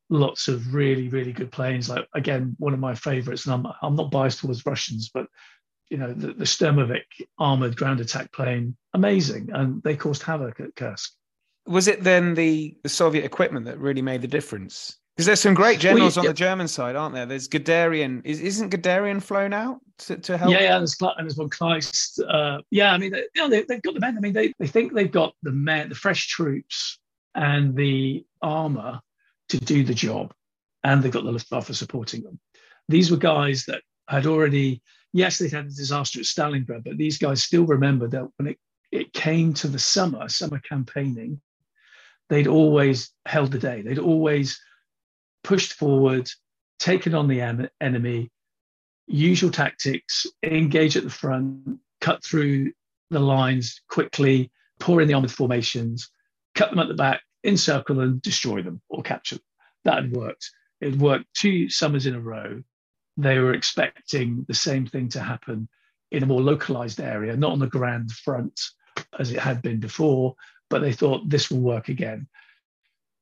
[0.08, 1.88] lots of really really good planes.
[1.88, 5.26] Like again, one of my favorites, and I'm I'm not biased towards Russians, but
[5.90, 7.04] you know the, the Sturmovik
[7.38, 11.12] armored ground attack plane, amazing, and they caused havoc at Kursk.
[11.66, 14.96] Was it then the, the Soviet equipment that really made the difference?
[15.14, 17.26] Because there's some great generals well, yeah, on the German side, aren't there?
[17.26, 18.22] There's Guderian.
[18.24, 20.50] Is, isn't Guderian flown out to, to help?
[20.50, 20.78] Yeah, yeah.
[20.78, 22.20] There's, and there's one Kleist.
[22.26, 24.16] Uh, yeah, I mean, they, you know, they, have got the men.
[24.16, 26.98] I mean, they, they think they've got the men, the fresh troops,
[27.34, 29.00] and the armor
[29.50, 30.32] to do the job,
[30.84, 32.40] and they've got the Luftwaffe supporting them.
[32.88, 37.18] These were guys that had already, yes, they'd had a disaster at Stalingrad, but these
[37.18, 38.58] guys still remember that when it,
[38.92, 41.40] it came to the summer, summer campaigning,
[42.28, 43.82] they'd always held the day.
[43.82, 44.60] They'd always
[45.42, 46.28] pushed forward,
[46.78, 48.30] taken on the em- enemy,
[49.06, 52.72] usual tactics, engage at the front, cut through
[53.10, 56.10] the lines quickly, pour in the armored formations,
[56.54, 59.44] cut them at the back, encircle and destroy them or capture them.
[59.84, 60.50] That had worked.
[60.80, 62.62] It worked two summers in a row.
[63.16, 65.68] They were expecting the same thing to happen
[66.10, 68.60] in a more localized area, not on the grand front
[69.18, 70.34] as it had been before,
[70.68, 72.28] but they thought this will work again.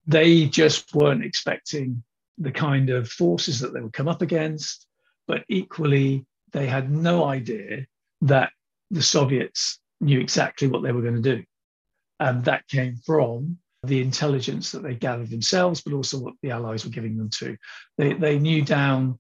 [0.07, 2.03] They just weren't expecting
[2.39, 4.87] the kind of forces that they would come up against,
[5.27, 7.87] but equally, they had no idea
[8.23, 8.53] that
[8.91, 11.45] the Soviets knew exactly what they were going to do.
[12.21, 16.85] And that came from the intelligence that they gathered themselves, but also what the Allies
[16.85, 17.57] were giving them too.
[17.97, 19.19] They, they knew down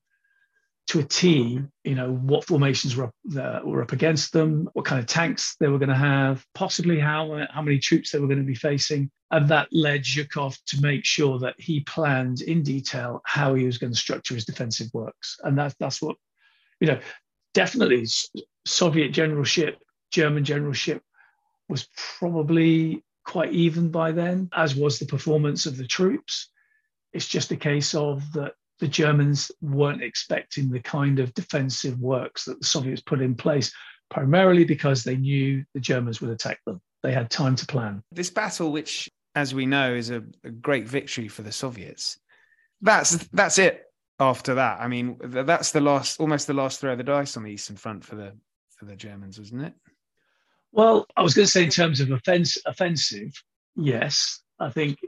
[0.88, 4.86] to a T, you know, what formations were up, uh, were up against them, what
[4.86, 8.26] kind of tanks they were going to have, possibly how, how many troops they were
[8.26, 9.10] going to be facing.
[9.30, 13.76] And that led Zhukov to make sure that he planned in detail how he was
[13.76, 15.38] going to structure his defensive works.
[15.44, 16.16] And that's, that's what,
[16.80, 17.00] you know,
[17.52, 18.06] definitely
[18.64, 19.78] Soviet generalship,
[20.10, 21.02] German generalship
[21.68, 21.86] was
[22.18, 26.48] probably quite even by then, as was the performance of the troops.
[27.12, 32.44] It's just a case of that the Germans weren't expecting the kind of defensive works
[32.44, 33.72] that the Soviets put in place,
[34.10, 36.80] primarily because they knew the Germans would attack them.
[37.02, 38.02] They had time to plan.
[38.12, 42.18] This battle, which, as we know, is a, a great victory for the Soviets,
[42.80, 43.84] that's that's it.
[44.20, 47.44] After that, I mean, that's the last, almost the last throw of the dice on
[47.44, 48.32] the Eastern Front for the
[48.76, 49.74] for the Germans, wasn't it?
[50.72, 53.32] Well, I was going to say in terms of offense, offensive,
[53.76, 54.42] yes.
[54.60, 54.98] I think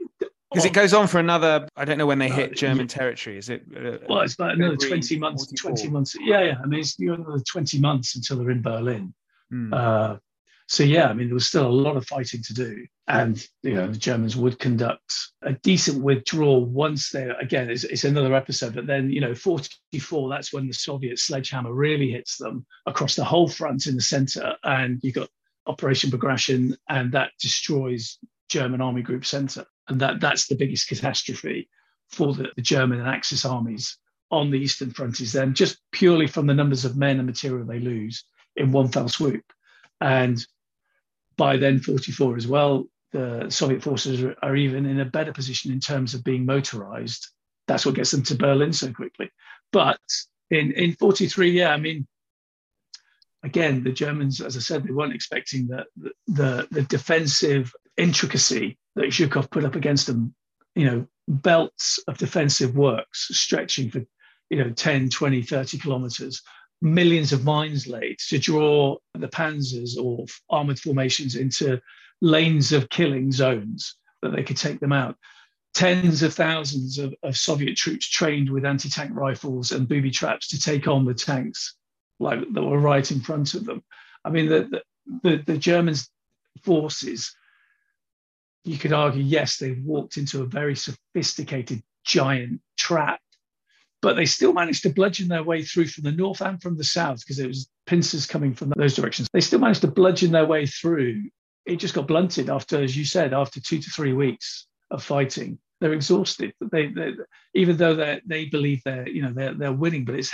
[0.51, 1.67] because it goes on for another.
[1.77, 2.95] I don't know when they hit German yeah.
[2.95, 3.37] territory.
[3.37, 3.63] Is it?
[3.75, 5.45] Uh, well, it's about another twenty months.
[5.45, 5.71] 44.
[5.71, 6.15] Twenty months.
[6.19, 6.55] Yeah, yeah.
[6.61, 9.13] I mean, it's another twenty months until they're in Berlin.
[9.51, 9.73] Mm.
[9.73, 10.17] Uh,
[10.67, 13.73] so yeah, I mean, there was still a lot of fighting to do, and you
[13.73, 17.69] know, the Germans would conduct a decent withdrawal once they're again.
[17.69, 20.29] It's, it's another episode, but then you know, forty-four.
[20.29, 24.55] That's when the Soviet sledgehammer really hits them across the whole front in the centre,
[24.63, 25.29] and you got
[25.67, 28.17] Operation Bagration, and that destroys
[28.49, 31.69] German Army Group Centre and that that's the biggest catastrophe
[32.09, 33.97] for the, the German and Axis armies
[34.31, 37.65] on the Eastern Front is then just purely from the numbers of men and material
[37.65, 38.23] they lose
[38.55, 39.43] in one fell swoop.
[39.99, 40.43] And
[41.37, 45.71] by then, 44 as well, the Soviet forces are, are even in a better position
[45.71, 47.27] in terms of being motorized.
[47.67, 49.29] That's what gets them to Berlin so quickly.
[49.73, 49.99] But
[50.49, 52.07] in, in 43, yeah, I mean,
[53.43, 55.85] again, the Germans, as I said, they weren't expecting the,
[56.27, 60.33] the, the defensive intricacy that Zhukov put up against them,
[60.75, 64.03] you know, belts of defensive works stretching for,
[64.49, 66.41] you know, 10, 20, 30 kilometers,
[66.81, 71.79] millions of mines laid to draw the panzers or armored formations into
[72.21, 75.15] lanes of killing zones that they could take them out.
[75.73, 80.49] Tens of thousands of, of Soviet troops trained with anti tank rifles and booby traps
[80.49, 81.75] to take on the tanks
[82.19, 83.81] like that were right in front of them.
[84.25, 84.81] I mean, the,
[85.23, 86.09] the, the Germans'
[86.63, 87.33] forces
[88.63, 93.19] you could argue, yes, they've walked into a very sophisticated giant trap,
[94.01, 96.83] but they still managed to bludgeon their way through from the north and from the
[96.83, 99.27] south because it was pincers coming from those directions.
[99.33, 101.29] They still managed to bludgeon their way through.
[101.65, 105.59] It just got blunted after, as you said, after two to three weeks of fighting.
[105.79, 106.53] They're exhausted.
[106.71, 107.13] They, they
[107.55, 110.31] even though they they believe they're you know they're they're winning, but it's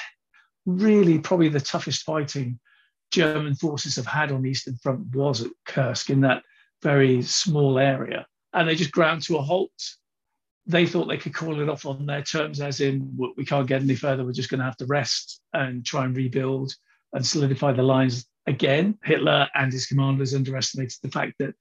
[0.66, 2.60] really probably the toughest fighting
[3.12, 6.44] German forces have had on the Eastern Front was at Kursk in that
[6.82, 9.72] very small area, and they just ground to a halt.
[10.66, 13.82] They thought they could call it off on their terms, as in, we can't get
[13.82, 16.74] any further, we're just going to have to rest and try and rebuild
[17.14, 18.98] and solidify the lines again.
[19.04, 21.56] Hitler and his commanders underestimated the fact that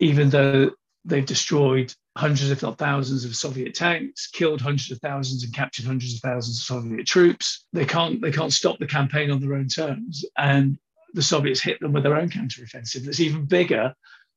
[0.00, 0.72] even though
[1.04, 5.86] they've destroyed hundreds, if not thousands, of Soviet tanks, killed hundreds of thousands, and captured
[5.86, 7.64] hundreds of thousands of Soviet troops.
[7.72, 10.78] They can't they can't stop the campaign on their own terms, and
[11.14, 13.94] the Soviets hit them with their own counteroffensive that's even bigger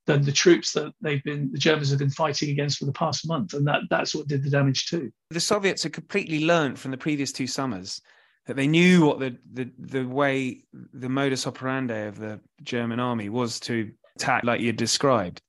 [0.08, 3.28] than the troops that they've been the Germans have been fighting against for the past
[3.28, 5.12] month, and that that's what did the damage too.
[5.30, 8.02] The Soviets had completely learned from the previous two summers
[8.48, 13.30] that they knew what the the the way the modus operandi of the German army
[13.30, 15.42] was to attack, like you described.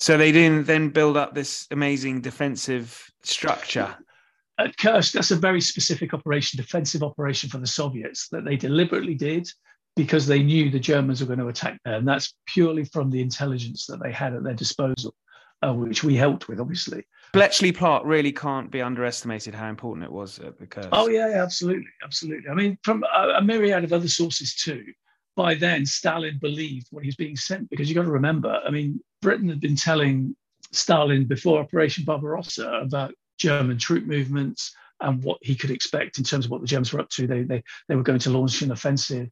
[0.00, 3.94] So they didn't then build up this amazing defensive structure.
[4.58, 9.14] At Kursk, that's a very specific operation, defensive operation for the Soviets that they deliberately
[9.14, 9.48] did
[9.96, 11.94] because they knew the Germans were going to attack there.
[11.94, 15.14] And that's purely from the intelligence that they had at their disposal,
[15.62, 17.04] uh, which we helped with, obviously.
[17.32, 20.88] Bletchley Park really can't be underestimated how important it was at the Kursk.
[20.92, 21.90] Oh, yeah, absolutely.
[22.02, 22.50] Absolutely.
[22.50, 24.84] I mean, from a, a myriad of other sources too,
[25.36, 28.70] by then Stalin believed what he was being sent because you've got to remember, I
[28.70, 30.36] mean, Britain had been telling
[30.70, 36.44] Stalin before Operation Barbarossa about German troop movements and what he could expect in terms
[36.44, 37.26] of what the Germans were up to.
[37.26, 39.28] They, they, they were going to launch an offensive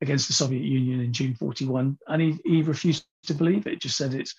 [0.00, 3.80] against the Soviet Union in June 41, and he, he refused to believe it.
[3.80, 4.34] Just said it's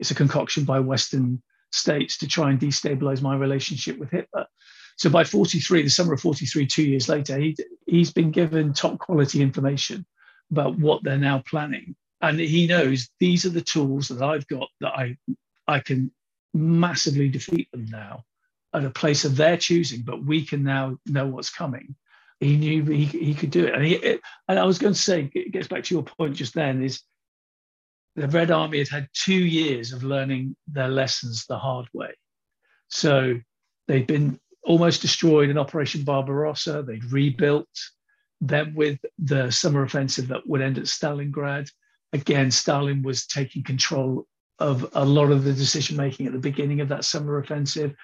[0.00, 1.42] it's a concoction by Western
[1.72, 4.46] states to try and destabilize my relationship with Hitler.
[4.96, 8.98] So by 43, the summer of 43, two years later, he he's been given top
[8.98, 10.06] quality information
[10.50, 14.68] about what they're now planning, and he knows these are the tools that I've got
[14.80, 15.16] that I
[15.66, 16.12] I can
[16.54, 18.24] massively defeat them now.
[18.74, 21.94] at a place of their choosing, but we can now know what's coming.
[22.40, 23.74] He knew he, he could do it.
[23.74, 26.36] And, he, it, and I was going to say, it gets back to your point
[26.36, 27.02] just then, is
[28.16, 32.14] the Red Army had had two years of learning their lessons the hard way.
[32.88, 33.40] So
[33.88, 36.82] they'd been almost destroyed in Operation Barbarossa.
[36.82, 37.68] They'd rebuilt.
[38.40, 41.70] Then with the summer offensive that would end at Stalingrad,
[42.12, 44.26] again, Stalin was taking control
[44.58, 47.94] of a lot of the decision making at the beginning of that summer offensive.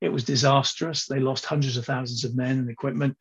[0.00, 1.06] It was disastrous.
[1.06, 3.16] They lost hundreds of thousands of men and equipment,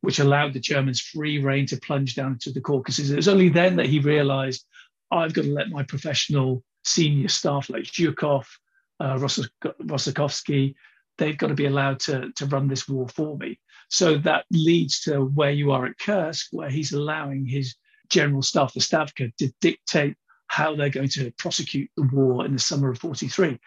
[0.00, 3.10] which allowed the Germans free rein to plunge down into the Caucasus.
[3.10, 4.64] It was only then that he realized,
[5.10, 8.44] I've got to let my professional senior staff like Zhukov,
[9.00, 10.74] uh, Rokossovsky,
[11.18, 13.58] they've got to be allowed to, to run this war for me.
[13.90, 17.74] So that leads to where you are at Kursk, where he's allowing his
[18.08, 22.58] general staff, the Stavka, to dictate how they're going to prosecute the war in the
[22.58, 23.58] summer of 43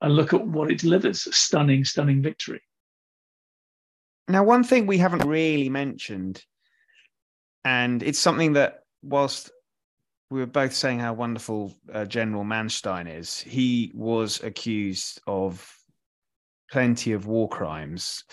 [0.00, 2.60] and look at what it delivers a stunning, stunning victory.
[4.30, 6.44] Now, one thing we haven't really mentioned,
[7.64, 9.50] and it's something that, whilst
[10.30, 15.68] we were both saying how wonderful uh, General Manstein is, he was accused of
[16.70, 18.24] plenty of war crimes.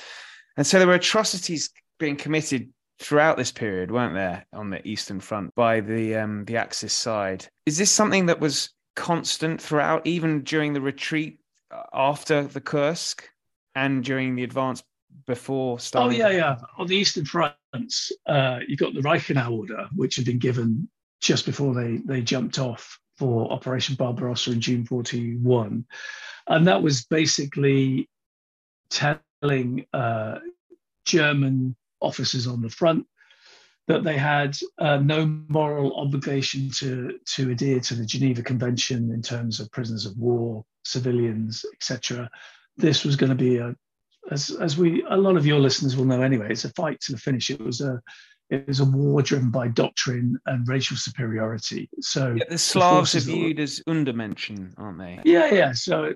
[0.55, 5.19] And so there were atrocities being committed throughout this period, weren't there, on the Eastern
[5.19, 7.47] Front by the um, the Axis side?
[7.65, 11.39] Is this something that was constant throughout, even during the retreat
[11.71, 13.27] uh, after the Kursk
[13.75, 14.83] and during the advance
[15.25, 16.07] before Stalin?
[16.07, 16.57] Oh yeah, yeah.
[16.77, 20.89] On the Eastern fronts, uh, you've got the Reichenau order, which had been given
[21.21, 25.85] just before they they jumped off for Operation Barbarossa in June 41,
[26.47, 28.09] and that was basically
[28.89, 30.39] telling uh,
[31.05, 33.05] German officers on the front
[33.87, 39.21] that they had uh, no moral obligation to, to adhere to the Geneva Convention in
[39.21, 42.29] terms of prisoners of war, civilians, etc.
[42.75, 43.73] This was going to be a,
[44.31, 47.11] as, as we a lot of your listeners will know anyway, it's a fight to
[47.13, 47.49] the finish.
[47.49, 48.01] It was a
[48.49, 51.89] it was a war driven by doctrine and racial superiority.
[51.99, 55.19] So yeah, the Slavs the are viewed as Untermenschen, aren't they?
[55.25, 55.73] Yeah, yeah.
[55.73, 56.13] So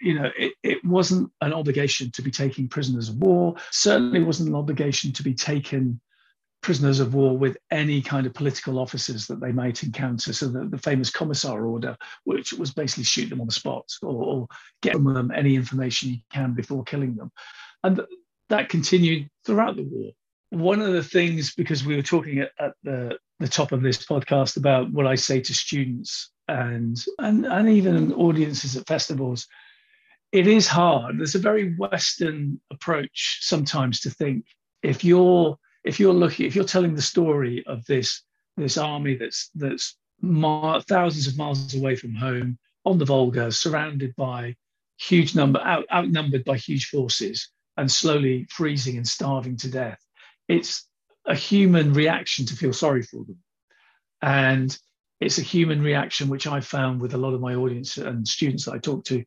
[0.00, 3.54] you know, it, it wasn't an obligation to be taking prisoners of war.
[3.70, 6.00] Certainly wasn't an obligation to be taken
[6.66, 10.32] prisoners of war with any kind of political officers that they might encounter.
[10.32, 14.24] So the, the famous commissar order, which was basically shoot them on the spot or,
[14.24, 14.48] or
[14.82, 17.30] get from them any information you can before killing them.
[17.84, 18.00] And
[18.48, 20.10] that continued throughout the war.
[20.50, 24.04] One of the things, because we were talking at, at the, the top of this
[24.04, 29.46] podcast about what I say to students and, and, and even audiences at festivals,
[30.32, 31.20] it is hard.
[31.20, 34.46] There's a very Western approach sometimes to think
[34.82, 35.56] if you're
[35.86, 38.22] if you're looking if you're telling the story of this
[38.56, 44.54] this army that's that's thousands of miles away from home on the Volga, surrounded by
[44.98, 49.98] huge number out, outnumbered by huge forces and slowly freezing and starving to death.
[50.48, 50.88] It's
[51.26, 53.38] a human reaction to feel sorry for them.
[54.22, 54.76] And
[55.20, 58.64] it's a human reaction which I found with a lot of my audience and students
[58.64, 59.24] that I talk to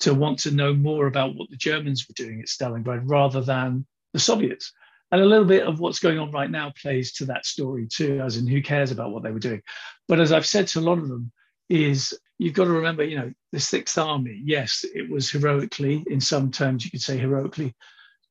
[0.00, 3.86] to want to know more about what the Germans were doing at Stalingrad rather than
[4.14, 4.72] the Soviets.
[5.12, 8.20] And a little bit of what's going on right now plays to that story too,
[8.20, 9.62] as in who cares about what they were doing.
[10.06, 11.32] But as I've said to a lot of them,
[11.68, 16.20] is you've got to remember, you know, the Sixth Army, yes, it was heroically, in
[16.20, 17.74] some terms, you could say heroically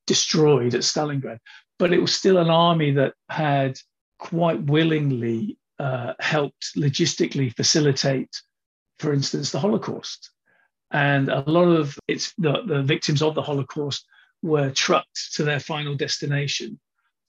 [0.05, 1.39] destroyed at Stalingrad,
[1.77, 3.79] but it was still an army that had
[4.17, 8.41] quite willingly uh, helped logistically facilitate,
[8.99, 10.31] for instance, the Holocaust.
[10.91, 14.05] And a lot of it's the, the victims of the Holocaust
[14.41, 16.79] were trucked to their final destination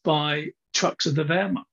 [0.05, 1.65] by trucks of the Wehrmacht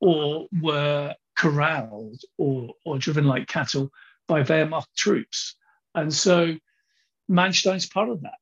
[0.00, 3.90] or were corralled or, or driven like cattle
[4.26, 5.56] by Wehrmacht troops.
[5.94, 6.56] And so
[7.28, 8.38] Manstein's part of that.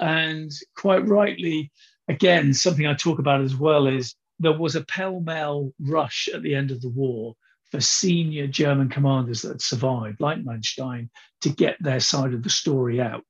[0.00, 1.70] And quite rightly,
[2.08, 6.42] again, something I talk about as well is there was a pell mell rush at
[6.42, 7.34] the end of the war
[7.70, 11.10] for senior German commanders that had survived, like Manstein,
[11.42, 13.26] to get their side of the story out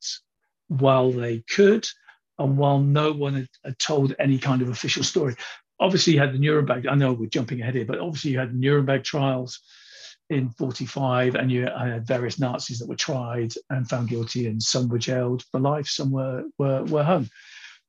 [0.69, 1.87] while they could
[2.39, 5.35] and while no one had, had told any kind of official story.
[5.81, 8.53] Obviously, you had the Nuremberg, I know we're jumping ahead here, but obviously, you had
[8.53, 9.61] the Nuremberg trials
[10.31, 14.89] in 45, and you had various Nazis that were tried and found guilty, and some
[14.89, 17.29] were jailed for life, some were, were, were hung.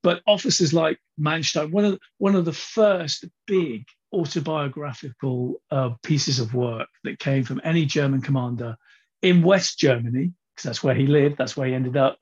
[0.02, 6.54] But officers like Manstein, one of, one of the first big autobiographical uh, pieces of
[6.54, 8.78] work that came from any German commander
[9.22, 12.18] in West Germany, because that's where he lived, that's where he ended up,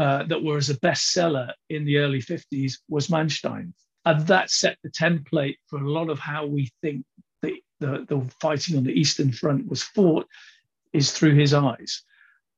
[0.00, 3.74] uh, that were as a bestseller in the early 50s was Manstein.
[4.06, 7.04] And that set the template for a lot of how we think
[7.42, 10.26] the, the, the fighting on the Eastern Front was fought
[10.94, 12.02] is through his eyes.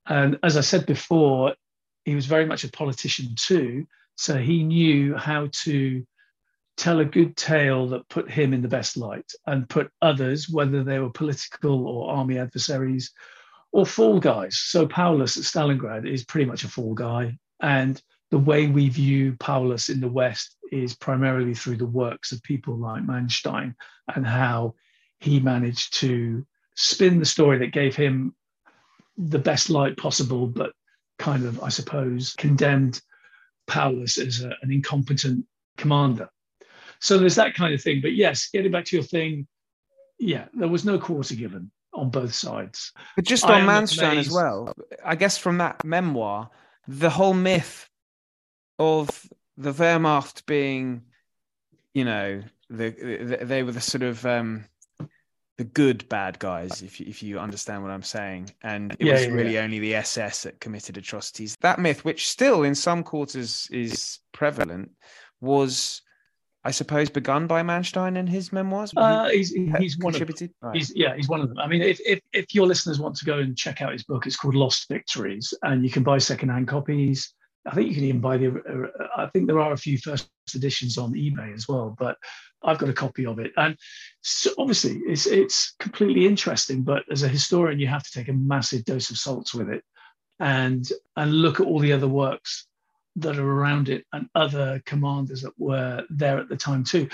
[0.07, 1.57] And as I said before,
[2.05, 3.89] he was very much a politician too.
[4.15, 6.07] So he knew how to
[6.77, 10.85] tell a good tale that put him in the best light and put others, whether
[10.85, 13.11] they were political or army adversaries
[13.73, 14.59] or fall guys.
[14.59, 17.39] So Paulus at Stalingrad is pretty much a fall guy.
[17.61, 18.01] And
[18.31, 22.77] the way we view Paulus in the West is primarily through the works of people
[22.77, 23.75] like Manstein
[24.15, 24.75] and how
[25.21, 28.35] he managed to spin the story that gave him
[29.17, 30.73] the best light possible, but
[31.19, 33.01] kind of, I suppose, condemned
[33.67, 35.47] Paulus as a, an incompetent
[35.77, 36.29] commander.
[37.01, 38.01] So there's that kind of thing.
[38.01, 39.47] But yes, getting back to your thing,
[40.19, 42.93] yeah, there was no quarter given on both sides.
[43.17, 44.75] But just on Manstein as well,
[45.05, 46.51] I guess from that memoir,
[46.89, 47.89] the whole myth
[48.79, 51.03] of the Wehrmacht being,
[51.95, 54.65] you know, the, the they were the sort of um,
[55.59, 59.13] the good bad guys, if you, if you understand what I'm saying, and it yeah,
[59.13, 59.61] was yeah, really yeah.
[59.63, 61.57] only the SS that committed atrocities.
[61.61, 64.91] That myth, which still in some quarters is prevalent,
[65.41, 66.03] was
[66.65, 68.93] I suppose begun by Manstein in his memoirs.
[68.97, 70.51] Uh, he's he's one of them.
[70.63, 70.77] Right.
[70.77, 71.59] He's, yeah, he's one of them.
[71.59, 74.27] I mean, if, if if your listeners want to go and check out his book,
[74.27, 77.35] it's called Lost Victories, and you can buy secondhand copies.
[77.67, 78.51] I think you can even buy the.
[78.51, 82.17] Uh, I think there are a few first editions on eBay as well, but
[82.63, 83.77] I've got a copy of it, and
[84.21, 86.83] so obviously it's it's completely interesting.
[86.83, 89.83] But as a historian, you have to take a massive dose of salts with it,
[90.39, 92.67] and and look at all the other works
[93.17, 97.09] that are around it and other commanders that were there at the time too.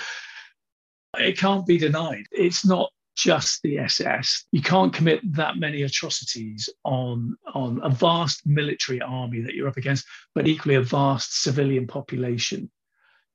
[1.19, 2.25] It can't be denied.
[2.31, 4.45] It's not just the SS.
[4.53, 9.77] You can't commit that many atrocities on, on a vast military army that you're up
[9.77, 12.71] against, but equally a vast civilian population.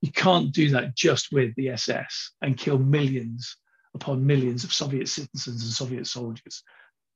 [0.02, 3.58] You can't do that just with the SS and kill millions
[3.94, 6.64] upon millions of Soviet citizens and Soviet soldiers.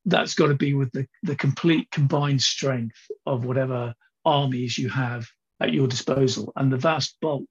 [0.06, 3.94] That's got to be with the, the complete combined strength of whatever
[4.26, 5.26] armies you have
[5.60, 6.52] at your disposal.
[6.56, 7.50] And the vast bulk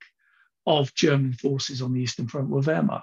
[0.66, 3.02] of German forces on the Eastern Front were Wehrmacht.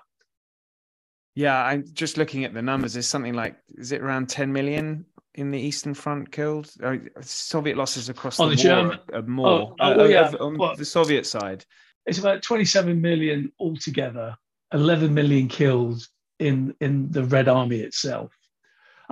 [1.35, 2.93] Yeah, I'm just looking at the numbers.
[2.93, 6.69] There's something like, is it around 10 million in the Eastern Front killed?
[6.81, 10.31] Uh, Soviet losses across the, the German, are more oh, oh, uh, yeah.
[10.39, 11.65] on well, the Soviet side.
[12.05, 14.35] It's about 27 million altogether,
[14.73, 16.05] 11 million killed
[16.37, 18.31] in, in the Red Army itself.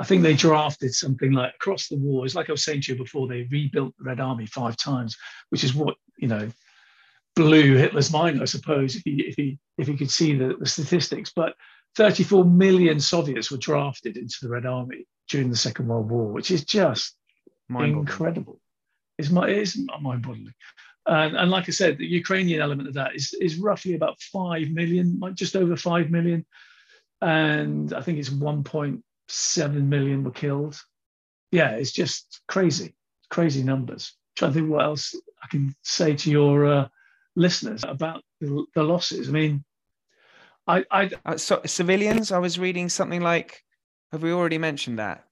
[0.02, 2.26] I think they drafted something like across the war.
[2.26, 5.16] It's like I was saying to you before, they rebuilt the Red Army five times,
[5.49, 6.49] which is what, you know,
[7.36, 10.66] blew Hitler's mind, I suppose, if he, if he, if he could see the, the
[10.66, 11.32] statistics.
[11.36, 11.54] But
[11.97, 16.49] 34 million Soviets were drafted into the Red Army during the Second World War, which
[16.49, 17.16] is just
[17.70, 18.60] incredible.
[19.20, 20.56] It's, my, it's mind-boggling.
[21.06, 24.72] And, and, like I said, the Ukrainian element of that is, is roughly about 5
[24.72, 26.43] million, just over 5 million.
[27.22, 28.32] And I think it's
[29.32, 30.82] 1.7 million were killed.
[31.51, 32.95] Yeah, it's just crazy,
[33.29, 34.13] crazy numbers.
[34.13, 36.88] I'm trying to think what else I can say to your uh,
[37.36, 39.29] listeners about the, the losses.
[39.29, 39.63] I mean,
[40.67, 42.32] I, I uh, so civilians.
[42.32, 43.63] I was reading something like.
[44.11, 45.23] Have we already mentioned that?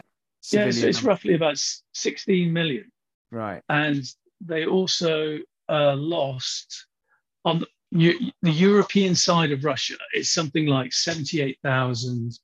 [0.51, 1.61] Yeah, it's, it's, roughly about
[1.93, 2.89] 16 million.
[3.29, 3.61] Right.
[3.67, 4.03] And
[4.39, 6.87] they also uh, lost
[7.43, 7.59] on
[7.91, 9.95] the, the European side of Russia.
[10.13, 12.39] It's something like 78,000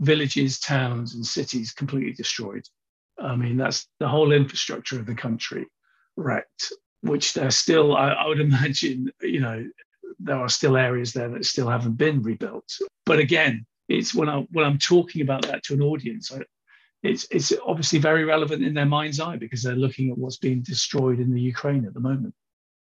[0.00, 2.66] villages, towns, and cities completely destroyed.
[3.18, 5.66] I mean, that's the whole infrastructure of the country
[6.16, 6.72] wrecked,
[7.02, 9.64] which they're still, I, I would imagine, you know,
[10.18, 12.70] there are still areas there that still haven't been rebuilt.
[13.06, 16.40] But again, it's when I when I'm talking about that to an audience, I,
[17.02, 20.62] it's it's obviously very relevant in their mind's eye because they're looking at what's being
[20.62, 22.34] destroyed in the Ukraine at the moment.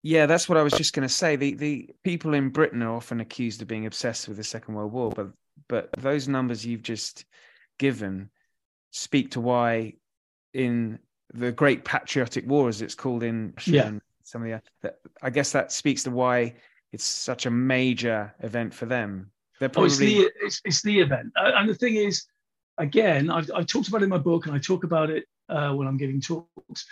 [0.02, 1.36] Yeah, that's what I was just going to say.
[1.36, 4.92] The the people in Britain are often accused of being obsessed with the Second World
[4.92, 5.28] War, but
[5.68, 7.24] but those numbers you've just
[7.78, 8.30] given
[8.90, 9.94] speak to why
[10.52, 10.98] in
[11.32, 13.92] the Great Patriotic War, as it's called in yeah.
[14.22, 16.56] some of the, I guess that speaks to why
[16.92, 19.30] it's such a major event for them.
[19.60, 22.24] They're probably oh, it's, the, it's, it's, the event, and the thing is,
[22.78, 25.72] again, I've, I've, talked about it in my book, and I talk about it uh,
[25.74, 26.86] when I'm giving talks.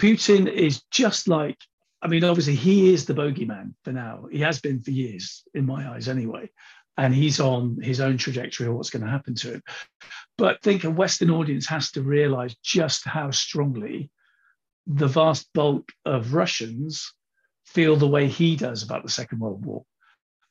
[0.00, 1.58] Putin is just like,
[2.00, 4.26] I mean, obviously he is the bogeyman for now.
[4.30, 6.50] He has been for years, in my eyes, anyway.
[6.98, 9.62] And he's on his own trajectory of what's going to happen to him.
[10.36, 14.10] But I think a Western audience has to realize just how strongly
[14.86, 17.14] the vast bulk of Russians
[17.66, 19.84] feel the way he does about the Second World War.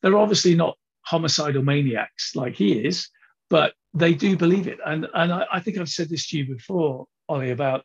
[0.01, 3.09] They're obviously not homicidal maniacs like he is,
[3.49, 4.79] but they do believe it.
[4.85, 7.83] And, and I, I think I've said this to you before, Ollie, about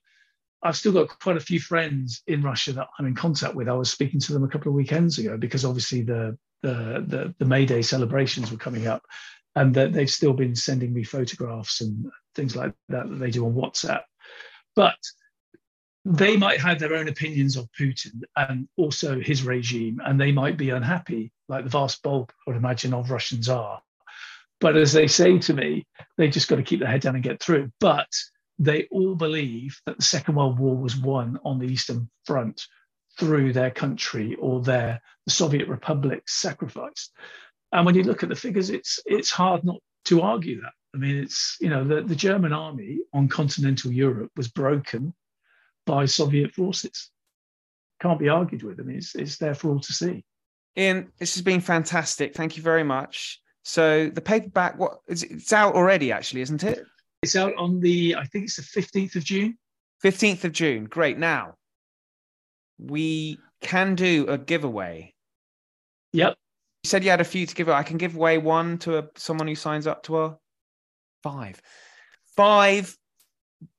[0.62, 3.68] I've still got quite a few friends in Russia that I'm in contact with.
[3.68, 7.34] I was speaking to them a couple of weekends ago because obviously the the the,
[7.38, 9.02] the May Day celebrations were coming up,
[9.54, 13.46] and that they've still been sending me photographs and things like that that they do
[13.46, 14.02] on WhatsApp.
[14.74, 14.96] But
[16.04, 20.56] they might have their own opinions of Putin and also his regime, and they might
[20.56, 23.80] be unhappy, like the vast bulk, I would imagine, of Russians are.
[24.60, 25.86] But as they say to me,
[26.16, 27.70] they just got to keep their head down and get through.
[27.80, 28.08] But
[28.58, 32.64] they all believe that the Second World War was won on the Eastern Front
[33.18, 37.12] through their country or their the Soviet republic's sacrificed.
[37.72, 40.72] And when you look at the figures, it's it's hard not to argue that.
[40.94, 45.14] I mean, it's you know the, the German army on continental Europe was broken
[45.86, 47.10] by Soviet forces.
[48.00, 48.80] Can't be argued with.
[48.80, 50.24] I mean, it's, it's there for all to see.
[50.76, 52.34] Iain, this has been fantastic.
[52.34, 53.40] Thank you very much.
[53.64, 56.84] So the paperback, what it's out already, actually, isn't it?
[57.22, 59.56] It's out on the, I think it's the fifteenth of June.
[60.00, 60.86] Fifteenth of June.
[60.86, 61.16] Great.
[61.16, 61.54] Now
[62.86, 65.14] we can do a giveaway.
[66.12, 66.36] Yep.
[66.84, 67.76] You said you had a few to give away.
[67.76, 70.38] I can give away one to a, someone who signs up to a
[71.22, 71.60] five.
[72.36, 72.96] Five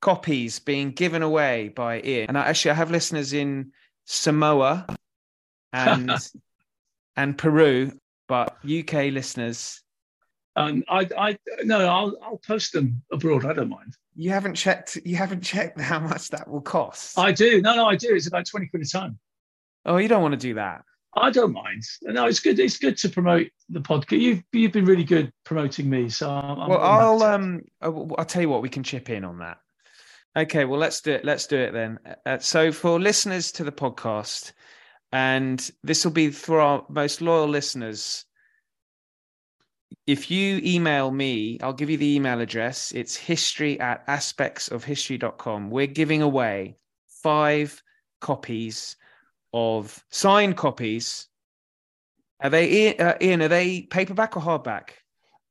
[0.01, 2.27] copies being given away by Iain.
[2.29, 3.71] And I, actually, I have listeners in
[4.05, 4.85] Samoa
[5.73, 6.11] and
[7.15, 7.91] and Peru,
[8.27, 9.81] but UK listeners.
[10.55, 13.45] Um, I, I no, I'll I'll post them abroad.
[13.45, 13.95] I don't mind.
[14.15, 14.99] You haven't checked.
[15.03, 17.17] You haven't checked how much that will cost.
[17.17, 17.61] I do.
[17.61, 18.13] No, no, I do.
[18.13, 19.19] It's about twenty quid a time.
[19.85, 20.83] Oh, you don't want to do that.
[21.15, 21.83] I don't mind.
[22.01, 22.59] No, it's good.
[22.59, 24.19] It's good to promote the podcast.
[24.19, 26.09] You've you've been really good promoting me.
[26.09, 28.61] So I'm, well, I'll um, I'll tell you what.
[28.61, 29.57] We can chip in on that.
[30.35, 31.25] Okay, well let's do it.
[31.25, 31.99] Let's do it then.
[32.25, 34.53] Uh, so for listeners to the podcast,
[35.11, 38.25] and this will be for our most loyal listeners.
[40.07, 42.91] If you email me, I'll give you the email address.
[42.91, 45.69] It's history at aspectsofhistory.com.
[45.69, 46.77] We're giving away
[47.07, 47.81] five
[48.21, 48.95] copies
[49.53, 51.27] of signed copies.
[52.41, 53.41] Are they uh, Iain?
[53.41, 54.89] Are they paperback or hardback?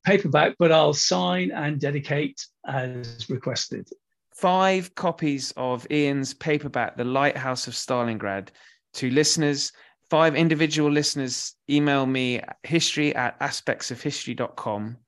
[0.04, 3.88] Paperback, but I'll sign and dedicate as requested
[4.42, 8.48] five copies of Iain's paperback, The Lighthouse of Stalingrad,
[8.94, 9.72] to listeners.
[10.12, 14.98] Five individual listeners email me history at aspectsofhistory.com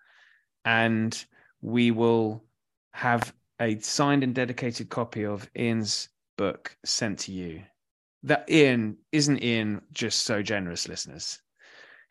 [0.65, 1.25] and
[1.61, 2.43] we will
[2.95, 7.65] have a signed and dedicated copy of Iain's book sent to you.
[8.23, 11.39] That Iain isn't Iain just so generous, listeners.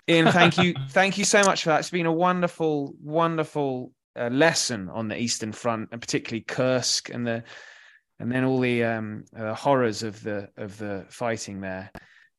[0.08, 1.80] Iain, thank you, thank you so much for that.
[1.80, 7.26] It's been a wonderful, wonderful a lesson on the Eastern Front, and particularly Kursk and
[7.26, 7.44] the
[8.20, 11.90] and then all the um, uh, horrors of the of the fighting there.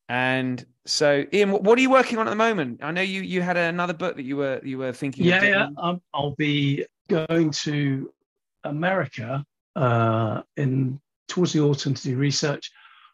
[0.08, 2.80] And so, Iain, what are you working on at the moment?
[2.82, 5.24] I know you you had another book that you were you were thinking.
[5.24, 5.68] Yeah, yeah.
[5.78, 8.12] Um, I'll be going to
[8.64, 9.44] America
[9.76, 12.70] uh, in towards the autumn to do research,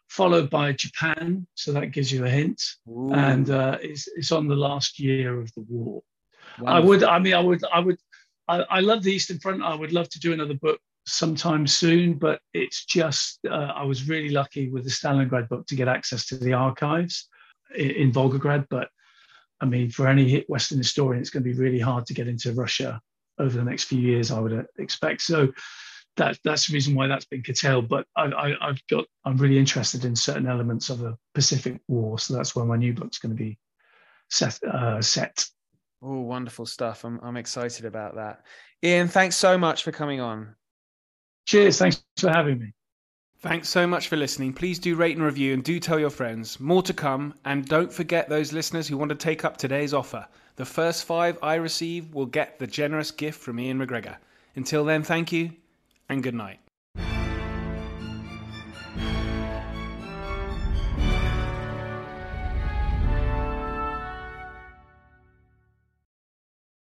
[0.09, 1.47] followed by Japan.
[1.55, 2.61] So that gives you a hint.
[2.89, 3.13] Ooh.
[3.13, 6.01] And uh, it's it's on the last year of the war.
[6.59, 6.75] Wonderful.
[6.75, 7.03] I would.
[7.03, 7.63] I mean, I would.
[7.73, 7.97] I would
[8.47, 9.63] I, I, love the Eastern Front.
[9.63, 14.07] I would love to do another book sometime soon, but it's just uh, I was
[14.07, 17.27] really lucky with the Stalingrad book to get access to the archives
[17.75, 18.67] in, in Volgograd.
[18.69, 18.89] But
[19.59, 22.53] I mean, for any Western historian, it's going to be really hard to get into
[22.53, 23.01] Russia
[23.39, 24.31] over the next few years.
[24.31, 25.51] I would uh, expect so.
[26.17, 27.87] That, that's the reason why that's been curtailed.
[27.87, 32.33] But I, have got I'm really interested in certain elements of the Pacific War, so
[32.33, 33.57] that's where my new book's going to be
[34.29, 34.61] set.
[34.63, 35.45] Uh, set.
[36.03, 37.05] Oh, wonderful stuff.
[37.05, 38.43] I'm, I'm excited about that.
[38.83, 40.55] Iain, thanks so much for coming on.
[41.45, 41.79] Cheers.
[41.79, 42.73] Thanks for having me.
[43.39, 44.53] Thanks so much for listening.
[44.53, 46.59] Please do rate and review and do tell your friends.
[46.59, 47.33] More to come.
[47.43, 50.27] And don't forget those listeners who want to take up today's offer.
[50.57, 54.17] The first five I receive will get the generous gift from Iain MacGregor.
[54.55, 55.53] Until then, thank you
[56.07, 56.59] and good night.